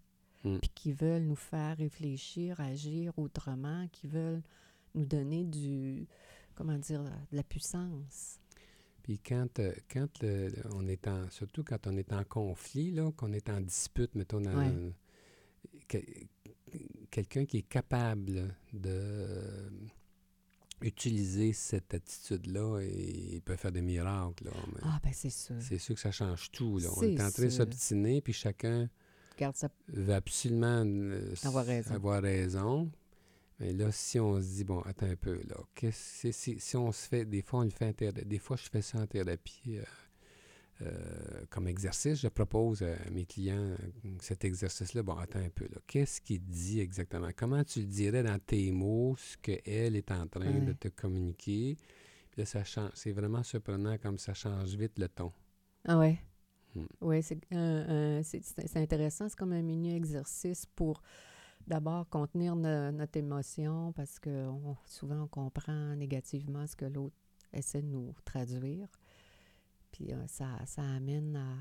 hmm. 0.44 0.58
puis 0.60 0.72
qui 0.76 0.92
veulent 0.92 1.24
nous 1.24 1.36
faire 1.38 1.78
réfléchir, 1.78 2.60
agir 2.60 3.18
autrement, 3.18 3.88
qui 3.94 4.08
veulent 4.08 4.44
nous 4.96 5.06
donner 5.06 5.46
du, 5.46 6.08
comment 6.56 6.78
dire, 6.78 7.04
de 7.04 7.36
la 7.36 7.44
puissance. 7.44 8.40
Puis 9.04 9.20
quand, 9.20 9.60
euh, 9.60 9.74
quand 9.92 10.08
on 10.74 10.88
est 10.88 11.08
en, 11.08 11.30
surtout 11.30 11.64
quand 11.64 11.88
on 11.88 11.98
est 11.98 12.14
en 12.14 12.24
conflit, 12.24 12.92
là, 12.92 13.12
qu'on 13.12 13.34
est 13.34 13.50
en 13.50 13.60
dispute, 13.60 14.16
mettons, 14.16 14.42
dans 14.42 14.94
quelqu'un 17.12 17.46
qui 17.46 17.58
est 17.58 17.68
capable 17.68 18.56
de 18.72 19.70
utiliser 20.84 21.54
cette 21.54 21.94
attitude-là, 21.94 22.82
il 22.82 23.42
peut 23.42 23.56
faire 23.56 23.72
des 23.72 23.82
miracles. 23.82 24.46
Là, 24.46 24.52
ah, 24.84 25.00
ben 25.02 25.14
c'est 25.14 25.30
sûr. 25.30 25.56
C'est 25.60 25.78
sûr 25.78 25.96
que 25.96 26.02
ça 26.02 26.12
change 26.12 26.52
tout. 26.52 26.80
Là. 26.80 26.90
On 26.98 27.04
est 27.04 27.22
en 27.22 27.32
train 27.32 27.46
de 27.46 27.50
s'obstiner, 27.50 28.22
puis 28.22 28.34
chacun 28.34 28.90
veut 29.88 30.14
absolument 30.14 30.84
euh, 30.86 31.34
avoir 31.44 31.66
raison. 31.66 31.94
avoir 31.94 32.22
raison. 32.22 32.92
Mais 33.60 33.74
là, 33.74 33.92
si 33.92 34.20
on 34.20 34.42
se 34.42 34.48
dit, 34.48 34.64
bon, 34.64 34.82
attends 34.82 35.06
un 35.06 35.16
peu, 35.16 35.36
là, 35.48 35.58
qu'est-ce, 35.76 36.32
si, 36.32 36.60
si 36.60 36.76
on 36.76 36.92
se 36.92 37.08
fait, 37.08 37.26
des 37.26 37.42
fois, 37.42 37.62
on 37.62 37.64
le 37.64 37.70
fait 37.70 38.08
en 38.08 38.12
des 38.26 38.40
fois, 38.40 38.58
je 38.58 38.70
fais 38.70 38.82
ça 38.82 39.00
en 39.00 39.06
thérapie 39.06 39.78
euh, 39.78 39.84
euh, 40.82 41.46
comme 41.50 41.68
exercice. 41.68 42.20
Je 42.20 42.28
propose 42.28 42.82
à 42.82 43.10
mes 43.12 43.26
clients 43.26 43.56
euh, 43.56 43.78
cet 44.20 44.44
exercice-là. 44.44 45.04
Bon, 45.04 45.16
attends 45.16 45.40
un 45.40 45.50
peu, 45.50 45.66
là, 45.66 45.78
qu'est-ce 45.86 46.20
qu'il 46.20 46.44
dit 46.44 46.80
exactement? 46.80 47.30
Comment 47.36 47.64
tu 47.64 47.82
le 47.82 47.86
dirais 47.86 48.24
dans 48.24 48.40
tes 48.40 48.72
mots, 48.72 49.16
ce 49.18 49.38
qu'elle 49.38 49.96
est 49.96 50.12
en 50.12 50.28
train 50.28 50.60
de 50.60 50.74
te 50.74 50.88
communiquer? 50.88 51.78
Puis 52.32 52.42
là, 52.42 52.46
ça 52.46 52.64
change. 52.64 52.92
C'est 52.96 53.12
vraiment 53.12 53.44
surprenant 53.44 53.98
comme 54.00 54.18
ça 54.18 54.34
change 54.34 54.76
vite 54.76 54.98
le 54.98 55.08
ton. 55.08 55.32
Ah 55.86 56.00
ouais? 56.00 56.18
Hmm. 56.74 56.86
Oui, 57.02 57.22
c'est, 57.22 57.40
c'est 58.24 58.78
intéressant. 58.78 59.30
C'est 59.30 59.38
comme 59.38 59.54
un 59.54 59.62
mini-exercice 59.62 60.66
pour 60.66 61.04
d'abord 61.68 62.10
contenir 62.10 62.56
notre 62.56 63.18
émotion 63.18 63.94
parce 63.94 64.20
que 64.20 64.48
souvent 64.86 65.24
on 65.24 65.28
comprend 65.28 65.96
négativement 65.96 66.66
ce 66.68 66.76
que 66.76 66.86
l'autre 66.86 67.16
essaie 67.54 67.82
de 67.82 67.88
nous 67.88 68.14
traduire. 68.26 68.88
Puis 69.92 70.12
euh, 70.12 70.28
ça, 70.28 70.48
ça 70.66 70.82
amène 70.82 71.36
à 71.36 71.56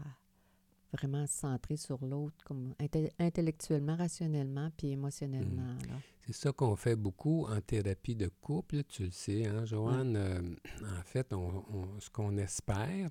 vraiment 0.93 1.27
se 1.27 1.33
centrer 1.41 1.77
sur 1.77 2.05
l'autre 2.05 2.37
comme 2.45 2.75
intellectuellement, 3.19 3.97
rationnellement, 3.97 4.71
puis 4.77 4.88
émotionnellement. 4.88 5.75
Mmh. 5.75 6.01
C'est 6.27 6.35
ça 6.35 6.53
qu'on 6.53 6.77
fait 6.77 6.97
beaucoup 6.97 7.47
en 7.47 7.61
thérapie 7.61 8.15
de 8.15 8.29
couple, 8.41 8.85
tu 8.85 9.05
le 9.05 9.11
sais, 9.11 9.47
hein, 9.47 9.65
Joanne? 9.65 10.17
Euh, 10.17 10.41
en 10.83 11.03
fait, 11.05 11.33
on, 11.33 11.65
ce 11.99 12.11
qu'on 12.11 12.37
espère, 12.37 13.09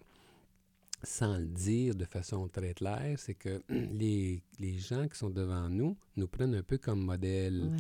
sans 1.04 1.38
le 1.38 1.46
dire 1.46 1.96
de 1.96 2.06
façon 2.06 2.48
très 2.48 2.74
claire, 2.74 3.18
c'est 3.18 3.34
que 3.34 3.62
les, 3.70 4.42
les, 4.60 4.78
gens 4.78 5.08
qui 5.08 5.18
sont 5.18 5.30
devant 5.30 5.70
nous 5.70 5.98
nous 6.16 6.28
prennent 6.28 6.56
un 6.56 6.64
peu 6.64 6.78
comme 6.78 7.02
modèle. 7.02 7.72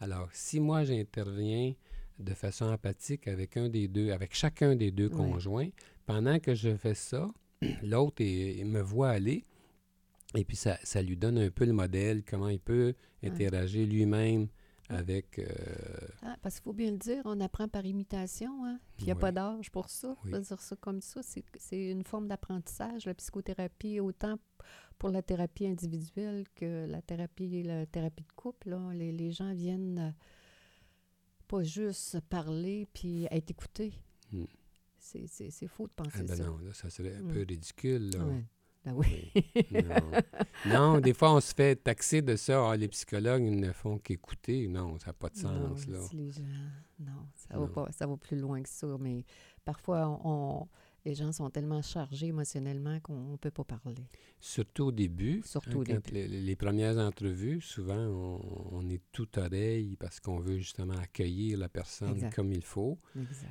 Alors, 0.00 0.28
si 0.32 0.60
moi 0.60 0.84
j'interviens 0.84 1.74
de 2.18 2.34
façon 2.34 2.66
empathique 2.66 3.28
avec 3.28 3.56
un 3.56 3.68
des 3.68 3.88
deux, 3.88 4.10
avec 4.10 4.34
chacun 4.34 4.76
des 4.76 4.90
deux 4.90 5.08
conjoints, 5.08 5.68
pendant 6.06 6.38
que 6.38 6.54
je 6.54 6.76
fais 6.76 6.94
ça, 6.94 7.28
l'autre 7.82 8.22
me 8.22 8.80
voit 8.80 9.10
aller, 9.10 9.44
et 10.36 10.44
puis 10.44 10.56
ça, 10.56 10.78
ça, 10.82 11.00
lui 11.00 11.16
donne 11.16 11.38
un 11.38 11.50
peu 11.50 11.64
le 11.64 11.72
modèle, 11.72 12.24
comment 12.24 12.48
il 12.48 12.58
peut 12.58 12.94
interagir 13.22 13.86
lui-même 13.86 14.48
avec... 14.88 15.38
Euh, 15.38 15.44
ah, 16.22 16.36
parce 16.42 16.56
qu'il 16.56 16.64
faut 16.64 16.72
bien 16.72 16.90
le 16.90 16.98
dire, 16.98 17.22
on 17.24 17.40
apprend 17.40 17.68
par 17.68 17.84
imitation, 17.86 18.64
hein? 18.64 18.78
Puis 18.96 19.04
il 19.04 19.06
n'y 19.06 19.12
a 19.12 19.16
pas 19.16 19.32
d'âge 19.32 19.70
pour 19.70 19.88
ça. 19.88 20.16
Je 20.24 20.36
dire 20.36 20.60
ça 20.60 20.76
comme 20.76 21.00
ça. 21.00 21.20
C'est 21.22 21.90
une 21.90 22.04
forme 22.04 22.28
d'apprentissage, 22.28 23.06
la 23.06 23.14
psychothérapie, 23.14 24.00
autant 24.00 24.38
pour 24.98 25.10
la 25.10 25.22
thérapie 25.22 25.66
individuelle 25.66 26.44
que 26.54 26.86
la 26.86 27.02
thérapie, 27.02 27.62
la 27.62 27.86
thérapie 27.86 28.24
de 28.24 28.32
couple. 28.36 28.70
Là. 28.70 28.92
Les, 28.92 29.12
les, 29.12 29.32
gens 29.32 29.52
viennent 29.54 29.98
euh, 29.98 30.10
pas 31.48 31.62
juste 31.62 32.20
parler 32.28 32.86
puis 32.92 33.26
être 33.30 33.50
écoutés. 33.50 33.94
Hmm. 34.32 34.44
C'est 34.98 35.68
faux 35.68 35.86
de 35.86 35.92
penser 35.92 36.20
ah 36.20 36.22
ben 36.22 36.36
ça. 36.36 36.44
Non, 36.44 36.58
là, 36.58 36.72
ça 36.72 36.88
serait 36.88 37.14
un 37.14 37.22
hmm. 37.22 37.32
peu 37.32 37.40
ridicule. 37.40 38.10
Là. 38.10 38.24
Ben 38.84 38.92
oui. 38.94 39.32
non. 40.66 40.98
des 40.98 41.14
fois, 41.14 41.32
on 41.32 41.40
se 41.40 41.54
fait 41.54 41.76
taxer 41.76 42.20
de 42.20 42.36
ça. 42.36 42.70
Ah, 42.70 42.76
les 42.76 42.88
psychologues, 42.88 43.44
ils 43.44 43.58
ne 43.58 43.72
font 43.72 43.98
qu'écouter. 43.98 44.68
Non, 44.68 44.98
ça 44.98 45.06
n'a 45.06 45.12
pas 45.14 45.30
de 45.30 45.36
sens. 45.36 45.86
Non, 45.86 45.92
là. 45.92 46.06
Les 46.12 46.30
gens, 46.30 46.42
non 47.00 47.26
ça, 47.34 47.58
Va 47.58 47.66
pas, 47.66 47.88
ça 47.92 48.06
va 48.06 48.16
plus 48.16 48.36
loin 48.38 48.62
que 48.62 48.68
ça. 48.68 48.86
Mais 49.00 49.24
parfois, 49.64 50.20
on, 50.24 50.68
les 51.04 51.14
gens 51.14 51.32
sont 51.32 51.50
tellement 51.50 51.82
chargés 51.82 52.28
émotionnellement 52.28 52.98
qu'on 53.00 53.32
ne 53.32 53.36
peut 53.36 53.50
pas 53.50 53.64
parler. 53.64 54.06
Surtout 54.40 54.84
au 54.84 54.92
début. 54.92 55.42
Surtout 55.44 55.80
hein, 55.82 55.84
quand 55.86 56.10
Les, 56.12 56.56
premières 56.56 56.98
entrevues, 56.98 57.60
souvent, 57.60 57.94
on, 58.72 58.88
est 58.88 59.02
tout 59.12 59.28
oreille 59.38 59.96
parce 59.96 60.18
qu'on 60.20 60.38
veut 60.38 60.58
justement 60.58 60.94
accueillir 60.94 61.58
la 61.58 61.68
personne 61.68 62.30
comme 62.34 62.52
il 62.52 62.62
faut. 62.62 62.98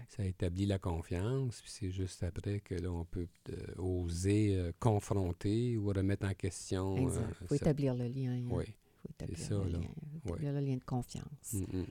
Ça 0.10 0.26
établit 0.26 0.66
la 0.66 0.80
confiance. 0.80 1.62
Puis 1.62 1.72
c'est 1.72 1.92
juste 1.92 2.24
après 2.24 2.60
que 2.60 2.76
là, 2.76 2.92
on 2.92 3.06
peut 3.06 3.28
euh, 3.50 3.76
oser 3.78 4.58
euh, 4.58 4.72
confronter 4.80 5.78
ou 5.78 5.88
remettre 5.88 6.28
en 6.28 6.34
question. 6.34 6.98
Il 6.98 7.08
euh, 7.08 7.48
faut 7.48 7.56
établir 7.56 7.94
le 7.94 8.08
lien. 8.08 8.32
Hein. 8.34 8.48
Oui. 8.50 8.66
Il 8.68 9.02
faut 9.02 9.10
établir, 9.10 9.40
ça, 9.40 9.56
le, 9.56 9.70
lien, 9.70 9.90
établir 10.26 10.54
le 10.54 10.60
lien 10.60 10.78
de 10.78 10.84
confiance. 10.84 11.54
Mm. 11.54 11.84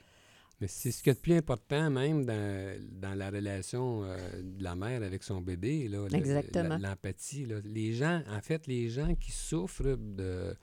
Mais 0.62 0.68
c'est 0.68 0.92
ce 0.92 1.02
qui 1.02 1.10
est 1.10 1.14
le 1.14 1.18
plus 1.18 1.34
important, 1.34 1.90
même 1.90 2.24
dans, 2.24 2.80
dans 3.00 3.16
la 3.16 3.30
relation 3.30 4.04
euh, 4.04 4.16
de 4.40 4.62
la 4.62 4.76
mère 4.76 5.02
avec 5.02 5.24
son 5.24 5.40
bébé, 5.40 5.88
là, 5.88 6.06
Exactement. 6.12 6.78
l'empathie. 6.78 7.48
Les 7.64 7.94
gens, 7.94 8.22
en 8.30 8.40
fait, 8.40 8.68
les 8.68 8.88
gens 8.88 9.12
qui 9.16 9.32
souffrent 9.32 9.96
de 9.98 10.54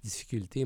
difficultés 0.00 0.64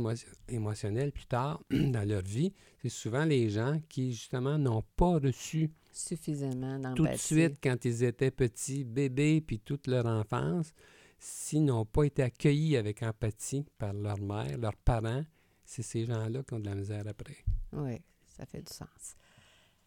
émotionnelles 0.50 1.10
plus 1.10 1.24
tard 1.24 1.62
dans 1.70 2.06
leur 2.06 2.20
vie, 2.20 2.52
c'est 2.82 2.90
souvent 2.90 3.24
les 3.24 3.48
gens 3.48 3.80
qui, 3.88 4.12
justement, 4.12 4.58
n'ont 4.58 4.84
pas 4.94 5.18
reçu 5.18 5.70
suffisamment 5.90 6.78
d'empathie. 6.78 6.94
Tout 6.96 7.06
de 7.06 7.16
suite, 7.16 7.58
quand 7.62 7.82
ils 7.86 8.04
étaient 8.04 8.30
petits, 8.30 8.84
bébés, 8.84 9.40
puis 9.40 9.58
toute 9.58 9.86
leur 9.86 10.04
enfance, 10.04 10.74
s'ils 11.18 11.64
n'ont 11.64 11.86
pas 11.86 12.04
été 12.04 12.22
accueillis 12.22 12.76
avec 12.76 13.02
empathie 13.02 13.64
par 13.78 13.94
leur 13.94 14.20
mère, 14.20 14.58
leurs 14.58 14.76
parents, 14.76 15.24
c'est 15.64 15.80
ces 15.80 16.04
gens-là 16.04 16.42
qui 16.42 16.52
ont 16.52 16.60
de 16.60 16.68
la 16.68 16.74
misère 16.74 17.04
après. 17.06 17.38
Oui, 17.72 18.02
ça 18.36 18.46
fait 18.46 18.62
du 18.62 18.72
sens. 18.72 19.16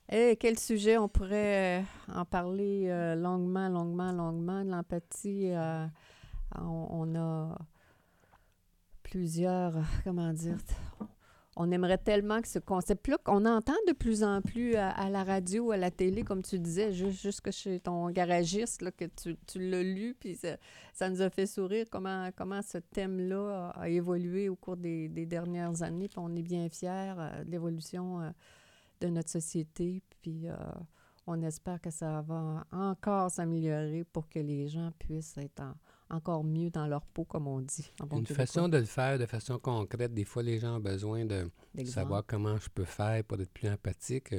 Et 0.10 0.38
quel 0.40 0.60
sujet 0.60 0.98
on 0.98 1.08
pourrait 1.08 1.82
euh, 1.82 1.84
en 2.14 2.26
parler 2.26 2.86
euh, 2.90 3.16
longuement, 3.16 3.70
longuement, 3.70 4.12
longuement 4.12 4.64
de 4.64 4.70
l'empathie? 4.70 5.50
Euh, 5.52 5.88
on, 6.62 7.16
a 7.16 7.58
plusieurs, 9.02 9.74
comment 10.04 10.32
dire, 10.32 10.58
on 11.56 11.72
aimerait 11.72 11.98
tellement 11.98 12.42
que 12.42 12.48
ce 12.48 12.60
concept-là, 12.60 13.18
qu'on 13.24 13.46
entend 13.46 13.76
de 13.88 13.94
plus 13.94 14.24
en 14.24 14.42
plus 14.42 14.76
à, 14.76 15.10
la 15.10 15.24
radio, 15.24 15.72
à 15.72 15.78
la 15.78 15.90
télé, 15.90 16.24
comme 16.24 16.42
tu 16.42 16.60
disais, 16.60 16.92
jusque 16.92 17.52
chez 17.52 17.80
ton 17.80 18.10
garagiste, 18.10 18.82
là, 18.82 18.92
que 18.92 19.06
tu, 19.06 19.38
tu 19.48 19.60
l'as 19.60 19.84
lu, 19.84 20.16
puis 20.20 20.36
ça, 20.94 21.10
nous 21.10 21.22
a 21.22 21.30
fait 21.30 21.46
sourire 21.46 21.86
comment, 21.90 22.30
comment 22.36 22.62
ce 22.62 22.80
thème-là 22.80 23.72
a, 23.76 23.90
évolué 23.90 24.50
au 24.50 24.56
cours 24.56 24.78
des, 24.78 25.08
dernières 25.08 25.82
années. 25.82 26.10
Puis 26.10 26.20
on 26.20 26.36
est 26.36 26.44
bien 26.44 26.68
fiers 26.70 27.14
de 27.46 27.52
l'évolution 27.52 28.34
de 29.02 29.08
notre 29.08 29.30
société. 29.30 30.02
Puis 30.22 30.48
euh, 30.48 30.56
on 31.28 31.42
espère 31.42 31.82
que 31.82 31.90
ça 31.90 32.22
va 32.22 32.66
encore 32.72 33.32
s'améliorer 33.32 34.04
pour 34.04 34.28
que 34.30 34.40
les 34.40 34.68
gens 34.68 34.92
puissent 35.00 35.38
être 35.38 35.64
encore 36.10 36.44
mieux 36.44 36.70
dans 36.70 36.88
leur 36.88 37.06
peau, 37.06 37.26
comme 37.26 37.48
on 37.48 37.62
dit. 37.62 37.92
Une 38.12 38.26
façon 38.26 38.68
de 38.70 38.78
le 38.78 38.86
faire 38.86 39.18
de 39.20 39.26
façon 39.26 39.60
concrète, 39.60 40.14
des 40.14 40.26
fois, 40.26 40.44
les 40.44 40.60
gens 40.60 40.78
ont 40.78 40.80
besoin 40.82 41.26
de 41.26 41.50
savoir 41.86 42.24
comment 42.26 42.58
je 42.58 42.70
peux 42.70 42.86
faire 42.86 43.24
pour 43.24 43.40
être 43.40 43.52
plus 43.52 43.70
empathique. 43.70 44.34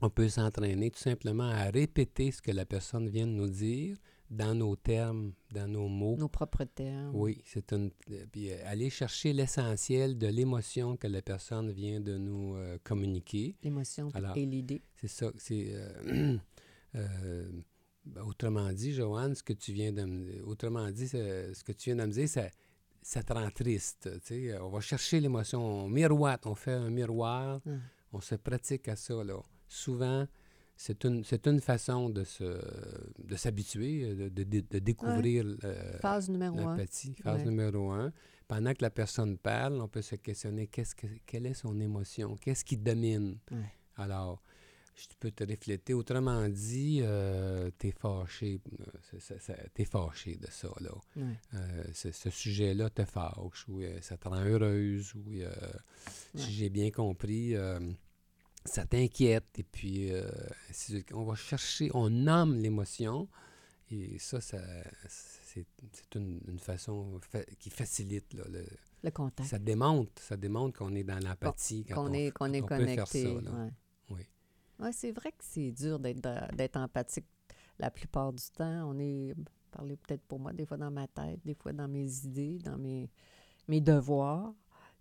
On 0.00 0.10
peut 0.10 0.28
s'entraîner 0.28 0.90
tout 0.90 0.98
simplement 0.98 1.48
à 1.48 1.70
répéter 1.70 2.32
ce 2.32 2.42
que 2.42 2.50
la 2.50 2.66
personne 2.66 3.08
vient 3.08 3.26
de 3.26 3.32
nous 3.32 3.48
dire 3.48 3.96
dans 4.32 4.54
nos 4.54 4.74
termes, 4.74 5.32
dans 5.52 5.68
nos 5.68 5.88
mots. 5.88 6.16
Nos 6.16 6.28
propres 6.28 6.64
termes. 6.64 7.14
Oui, 7.14 7.40
c'est 7.44 7.72
une. 7.72 7.90
Euh, 8.10 8.24
puis 8.32 8.50
euh, 8.50 8.56
aller 8.66 8.88
chercher 8.88 9.32
l'essentiel 9.32 10.16
de 10.18 10.26
l'émotion 10.26 10.96
que 10.96 11.06
la 11.06 11.20
personne 11.22 11.70
vient 11.70 12.00
de 12.00 12.16
nous 12.16 12.56
euh, 12.56 12.78
communiquer. 12.82 13.56
L'émotion 13.62 14.10
et 14.34 14.46
l'idée. 14.46 14.82
C'est 14.96 15.08
ça. 15.08 15.30
C'est. 15.36 15.72
Ben, 18.04 18.22
autrement 18.22 18.72
dit, 18.72 18.92
Joanne, 18.92 19.34
ce 19.34 19.42
que 19.42 19.52
tu 19.52 19.72
viens 19.72 19.92
de 19.92 20.04
me, 20.04 20.44
autrement 20.44 20.90
dit, 20.90 21.08
ce 21.08 21.62
que 21.62 21.72
tu 21.72 21.90
viens 21.90 22.04
de 22.04 22.08
me 22.08 22.12
dire, 22.12 22.28
ça, 22.28 22.48
ça 23.00 23.22
te 23.22 23.32
rend 23.32 23.48
triste. 23.50 24.08
On 24.60 24.68
va 24.70 24.80
chercher 24.80 25.20
l'émotion, 25.20 25.64
on 25.84 25.88
miroite, 25.88 26.46
on 26.46 26.54
fait 26.54 26.72
un 26.72 26.90
miroir, 26.90 27.60
hum. 27.66 27.80
on 28.12 28.20
se 28.20 28.34
pratique 28.34 28.88
à 28.88 28.96
ça. 28.96 29.22
Là. 29.22 29.40
Souvent, 29.68 30.26
c'est 30.76 31.04
une, 31.04 31.22
une 31.46 31.60
façon 31.60 32.10
de, 32.10 32.24
se, 32.24 32.60
de 33.22 33.36
s'habituer, 33.36 34.14
de, 34.14 34.28
de, 34.28 34.64
de 34.68 34.78
découvrir 34.80 35.44
euh, 35.62 35.98
phase 36.00 36.28
numéro 36.28 36.56
l'empathie. 36.56 37.14
Phase 37.22 37.44
numéro 37.44 37.90
un. 37.90 38.12
Pendant 38.48 38.74
que 38.74 38.82
la 38.82 38.90
personne 38.90 39.38
parle, 39.38 39.80
on 39.80 39.86
peut 39.88 40.02
se 40.02 40.16
questionner 40.16 40.66
qu'est-ce 40.66 40.96
que, 40.96 41.06
quelle 41.24 41.46
est 41.46 41.54
son 41.54 41.78
émotion, 41.78 42.36
qu'est-ce 42.36 42.64
qui 42.64 42.76
domine? 42.76 43.38
Alors, 43.96 44.42
je 44.94 45.06
peux 45.18 45.30
te 45.30 45.44
refléter. 45.44 45.94
Autrement 45.94 46.48
dit, 46.48 47.00
euh, 47.02 47.70
t'es 47.78 47.92
fâché. 47.92 48.60
Euh, 49.14 49.54
t'es 49.74 49.84
fâché 49.84 50.36
de 50.36 50.48
ça, 50.50 50.68
là. 50.80 50.92
Euh, 51.54 51.84
ce 51.92 52.30
sujet-là 52.30 52.90
te 52.90 53.04
fâche, 53.04 53.68
ou 53.68 53.80
ça 54.00 54.16
te 54.16 54.28
rend 54.28 54.44
heureuse, 54.44 55.14
ou 55.14 55.24
si 56.34 56.52
j'ai 56.52 56.68
bien 56.68 56.90
compris 56.90 57.56
ça 58.64 58.84
t'inquiète. 58.84 59.58
Et 59.58 59.62
puis, 59.62 60.12
euh, 60.12 60.30
on 61.12 61.24
va 61.24 61.34
chercher, 61.34 61.90
on 61.94 62.10
nomme 62.10 62.56
l'émotion. 62.56 63.28
Et 63.90 64.18
ça, 64.18 64.40
ça 64.40 64.58
c'est 65.08 65.66
une, 66.14 66.58
façon 66.58 67.20
qui 67.58 67.68
facilite 67.68 68.32
le, 68.32 68.64
le, 69.02 69.10
contact. 69.10 69.48
Ça 69.48 69.58
démontre, 69.58 70.22
ça 70.22 70.36
démontre 70.36 70.78
qu'on 70.78 70.94
est 70.94 71.04
dans 71.04 71.18
l'empathie. 71.18 71.84
qu'on 71.84 72.12
est, 72.14 72.28
est 72.28 72.32
connecté. 72.62 73.26
Ouais, 73.36 73.72
c'est 74.92 75.12
vrai 75.12 75.32
que 75.32 75.44
c'est 75.44 75.70
dur 75.70 75.98
d'être 75.98 76.76
empathique 76.76 77.26
la 77.78 77.90
plupart 77.90 78.32
du 78.32 78.44
temps. 78.54 78.90
On 78.90 78.98
est, 78.98 79.34
parler 79.70 79.96
peut-être 79.96 80.22
pour 80.22 80.38
moi, 80.38 80.52
des 80.52 80.66
fois 80.66 80.76
dans 80.76 80.90
ma 80.90 81.06
tête, 81.08 81.40
des 81.44 81.54
fois 81.54 81.72
dans 81.72 81.88
mes 81.88 82.24
idées, 82.24 82.58
dans 82.58 82.78
mes, 82.78 83.10
mes 83.68 83.80
devoirs, 83.80 84.54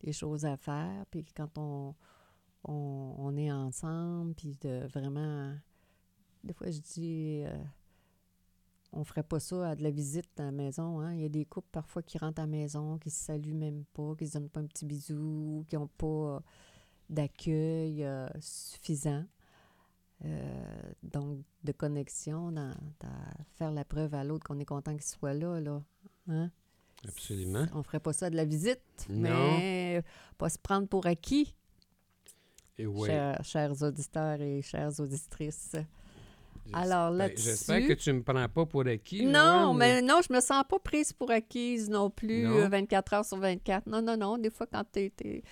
les 0.03 0.13
choses 0.13 0.45
à 0.45 0.57
faire. 0.57 1.05
Puis 1.09 1.25
quand 1.35 1.57
on 1.57 1.95
on, 2.63 3.35
est 3.37 3.51
ensemble, 3.51 4.33
puis 4.35 4.57
de 4.61 4.87
vraiment... 4.87 5.55
Des 6.43 6.53
fois, 6.53 6.71
je 6.71 6.79
dis, 6.79 7.43
euh, 7.45 7.55
on 8.91 9.03
ferait 9.03 9.23
pas 9.23 9.39
ça 9.39 9.69
à 9.69 9.75
de 9.75 9.83
la 9.83 9.91
visite 9.91 10.39
à 10.39 10.45
la 10.45 10.51
maison. 10.51 10.99
Hein? 10.99 11.13
Il 11.13 11.21
y 11.21 11.25
a 11.25 11.29
des 11.29 11.45
couples 11.45 11.69
parfois 11.71 12.01
qui 12.01 12.17
rentrent 12.17 12.39
à 12.39 12.43
la 12.43 12.47
maison, 12.47 12.97
qui 12.97 13.09
se 13.09 13.25
saluent 13.25 13.53
même 13.53 13.85
pas, 13.93 14.15
qui 14.15 14.27
se 14.27 14.33
donnent 14.33 14.49
pas 14.49 14.61
un 14.61 14.65
petit 14.65 14.85
bisou, 14.85 15.65
qui 15.69 15.75
n'ont 15.75 15.87
pas 15.87 16.41
d'accueil 17.09 18.03
euh, 18.03 18.27
suffisant. 18.39 19.23
Euh, 20.23 20.91
donc, 21.03 21.39
de 21.63 21.71
connexion, 21.71 22.51
dans, 22.51 22.73
faire 23.57 23.71
la 23.71 23.83
preuve 23.83 24.13
à 24.13 24.23
l'autre 24.23 24.45
qu'on 24.45 24.59
est 24.59 24.65
content 24.65 24.93
qu'il 24.93 25.03
soit 25.03 25.33
là. 25.33 25.59
là 25.59 25.81
hein? 26.29 26.51
Absolument. 27.07 27.65
On 27.73 27.81
ferait 27.81 27.99
pas 27.99 28.13
ça 28.13 28.29
de 28.29 28.35
la 28.35 28.45
visite, 28.45 29.07
mais 29.09 30.03
pas 30.37 30.49
se 30.49 30.59
prendre 30.59 30.87
pour 30.87 31.07
acquis 31.07 31.55
chers, 33.43 33.81
auditeurs 33.81 34.41
et 34.41 34.61
chères 34.61 34.99
auditrices. 34.99 35.75
Alors 36.73 37.09
ben, 37.09 37.17
là-dessus... 37.17 37.49
J'espère 37.49 37.87
que 37.87 37.93
tu 37.93 38.13
ne 38.13 38.19
me 38.19 38.23
prends 38.23 38.47
pas 38.47 38.65
pour 38.65 38.85
acquis. 38.87 39.25
Non, 39.25 39.73
mais... 39.73 40.01
non, 40.01 40.21
je 40.27 40.33
me 40.33 40.39
sens 40.39 40.63
pas 40.67 40.79
prise 40.79 41.11
pour 41.11 41.31
acquise 41.31 41.89
non 41.89 42.09
plus, 42.09 42.45
24 42.45 43.13
euh, 43.13 43.17
heures 43.17 43.25
sur 43.25 43.37
24. 43.37 43.87
Non, 43.87 44.01
non, 44.01 44.15
non. 44.15 44.37
Des 44.37 44.51
fois, 44.51 44.67
quand 44.67 44.83
tu 44.91 44.99
es, 44.99 45.13
es, 45.25 45.43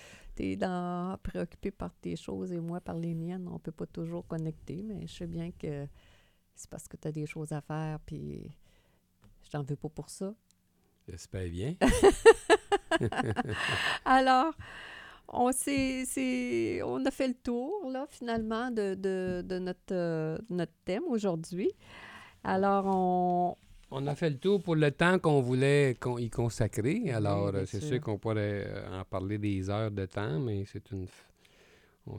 dans, 0.56 1.18
préoccupé 1.22 1.70
par 1.70 1.94
tes 1.94 2.16
choses 2.16 2.52
et 2.52 2.60
moi 2.60 2.80
par 2.80 2.96
les 2.96 3.14
miennes, 3.14 3.48
on 3.48 3.58
peut 3.58 3.72
pas 3.72 3.86
toujours 3.86 4.26
connecter, 4.26 4.82
mais 4.82 5.06
je 5.06 5.14
sais 5.14 5.26
bien 5.26 5.50
que 5.52 5.86
c'est 6.54 6.70
parce 6.70 6.88
que 6.88 6.96
tu 6.96 7.08
as 7.08 7.12
des 7.12 7.26
choses 7.26 7.52
à 7.52 7.60
faire, 7.60 8.00
puis 8.00 8.50
je 9.42 9.50
t'en 9.50 9.62
veux 9.62 9.76
pas 9.76 9.88
pour 9.88 10.10
ça. 10.10 10.34
J'espère 11.08 11.48
bien. 11.48 11.74
Alors, 14.04 14.54
on, 15.28 15.50
c'est, 15.52 16.82
on 16.82 17.04
a 17.04 17.10
fait 17.10 17.28
le 17.28 17.34
tour, 17.34 17.90
là, 17.90 18.06
finalement, 18.08 18.70
de, 18.70 18.94
de, 18.94 19.42
de 19.44 19.58
notre, 19.58 19.92
euh, 19.92 20.38
notre 20.50 20.74
thème 20.84 21.04
aujourd'hui. 21.08 21.70
Alors, 22.44 22.84
on... 22.86 23.56
On 23.90 24.06
a 24.06 24.14
fait 24.14 24.30
le 24.30 24.38
tour 24.38 24.62
pour 24.62 24.76
le 24.76 24.90
temps 24.90 25.18
qu'on 25.18 25.40
voulait 25.40 25.96
y 26.18 26.30
consacrer. 26.30 27.10
Alors, 27.10 27.48
euh, 27.54 27.64
c'est 27.66 27.80
sûr, 27.80 28.00
qu'on 28.00 28.18
pourrait 28.18 28.66
euh, 28.66 29.00
en 29.00 29.04
parler 29.04 29.38
des 29.38 29.68
heures 29.68 29.90
de 29.90 30.06
temps, 30.06 30.38
mais 30.38 30.64
c'est 30.64 30.90
une... 30.90 31.06
On, 32.06 32.18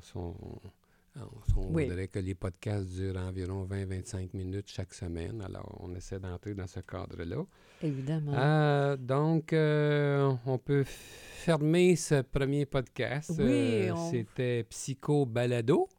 on, 1.56 1.62
voudrait 1.62 2.08
que 2.08 2.20
les 2.20 2.36
podcasts 2.36 2.88
durent 2.88 3.18
environ 3.18 3.66
20-25 3.66 4.30
minutes 4.34 4.70
chaque 4.70 4.94
semaine. 4.94 5.42
Alors, 5.42 5.78
on 5.82 5.94
essaie 5.96 6.20
d'entrer 6.20 6.54
dans 6.54 6.68
ce 6.68 6.80
cadre-là. 6.80 7.44
Évidemment. 7.84 8.32
Euh, 8.34 8.96
donc, 8.96 9.52
euh, 9.52 10.34
on 10.46 10.58
peut 10.58 10.86
fermer 10.86 11.96
ce 11.98 12.22
premier 12.22 12.66
podcast. 12.66 13.32
Oui, 13.38 13.90
euh, 13.90 13.96
C'était 14.10 14.64
Psycho 14.70 15.26
Balado 15.26 15.90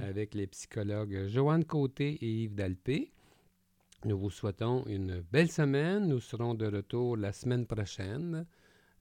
avec 0.00 0.34
les 0.34 0.46
psychologues 0.46 1.26
Joanne 1.26 1.64
Côté 1.64 2.16
et 2.20 2.42
Yves 2.44 2.54
Dalpé. 2.54 3.10
Nous 4.04 4.18
vous 4.18 4.30
souhaitons 4.30 4.84
une 4.86 5.22
belle 5.32 5.50
semaine. 5.50 6.08
Nous 6.08 6.20
serons 6.20 6.54
de 6.54 6.66
retour 6.66 7.16
la 7.16 7.32
semaine 7.32 7.66
prochaine, 7.66 8.46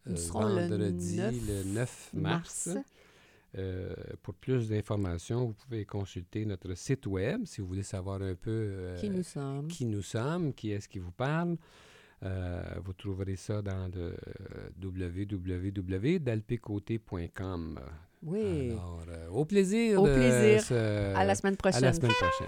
vendredi 0.06 1.18
le 1.18 1.64
9, 1.64 2.10
mars. 2.14 2.70
Euh, 3.58 3.94
pour 4.22 4.34
plus 4.34 4.68
d'informations, 4.68 5.46
vous 5.46 5.54
pouvez 5.54 5.86
consulter 5.86 6.46
notre 6.46 6.74
site 6.76 7.08
web 7.08 7.46
si 7.46 7.62
vous 7.62 7.68
voulez 7.68 7.84
savoir 7.84 8.22
un 8.22 8.36
peu 8.36 8.52
euh, 8.52 8.98
qui 8.98 9.10
nous 9.10 9.24
sommes, 9.24 9.70
qui, 9.70 9.86
nous 9.86 10.02
sommes, 10.02 10.54
qui 10.54 10.72
est-ce 10.72 10.90
qui 10.90 11.00
vous 11.00 11.12
parle. 11.12 11.56
Euh, 12.24 12.62
vous 12.84 12.92
trouverez 12.94 13.36
ça 13.38 13.62
dans 13.62 13.90
le 13.94 14.16
www.dalpecoté.com. 14.82 17.80
Oui. 18.24 18.72
Alors, 18.72 19.04
au 19.32 19.46
plaisir. 19.46 20.02
Au 20.02 20.06
plaisir. 20.06 20.64
à 21.16 21.24
la 21.24 21.36
semaine 21.36 21.56
prochaine. 21.56 21.84
À 21.84 21.88
la 21.88 21.94
semaine 21.94 22.12
prochaine. 22.12 22.48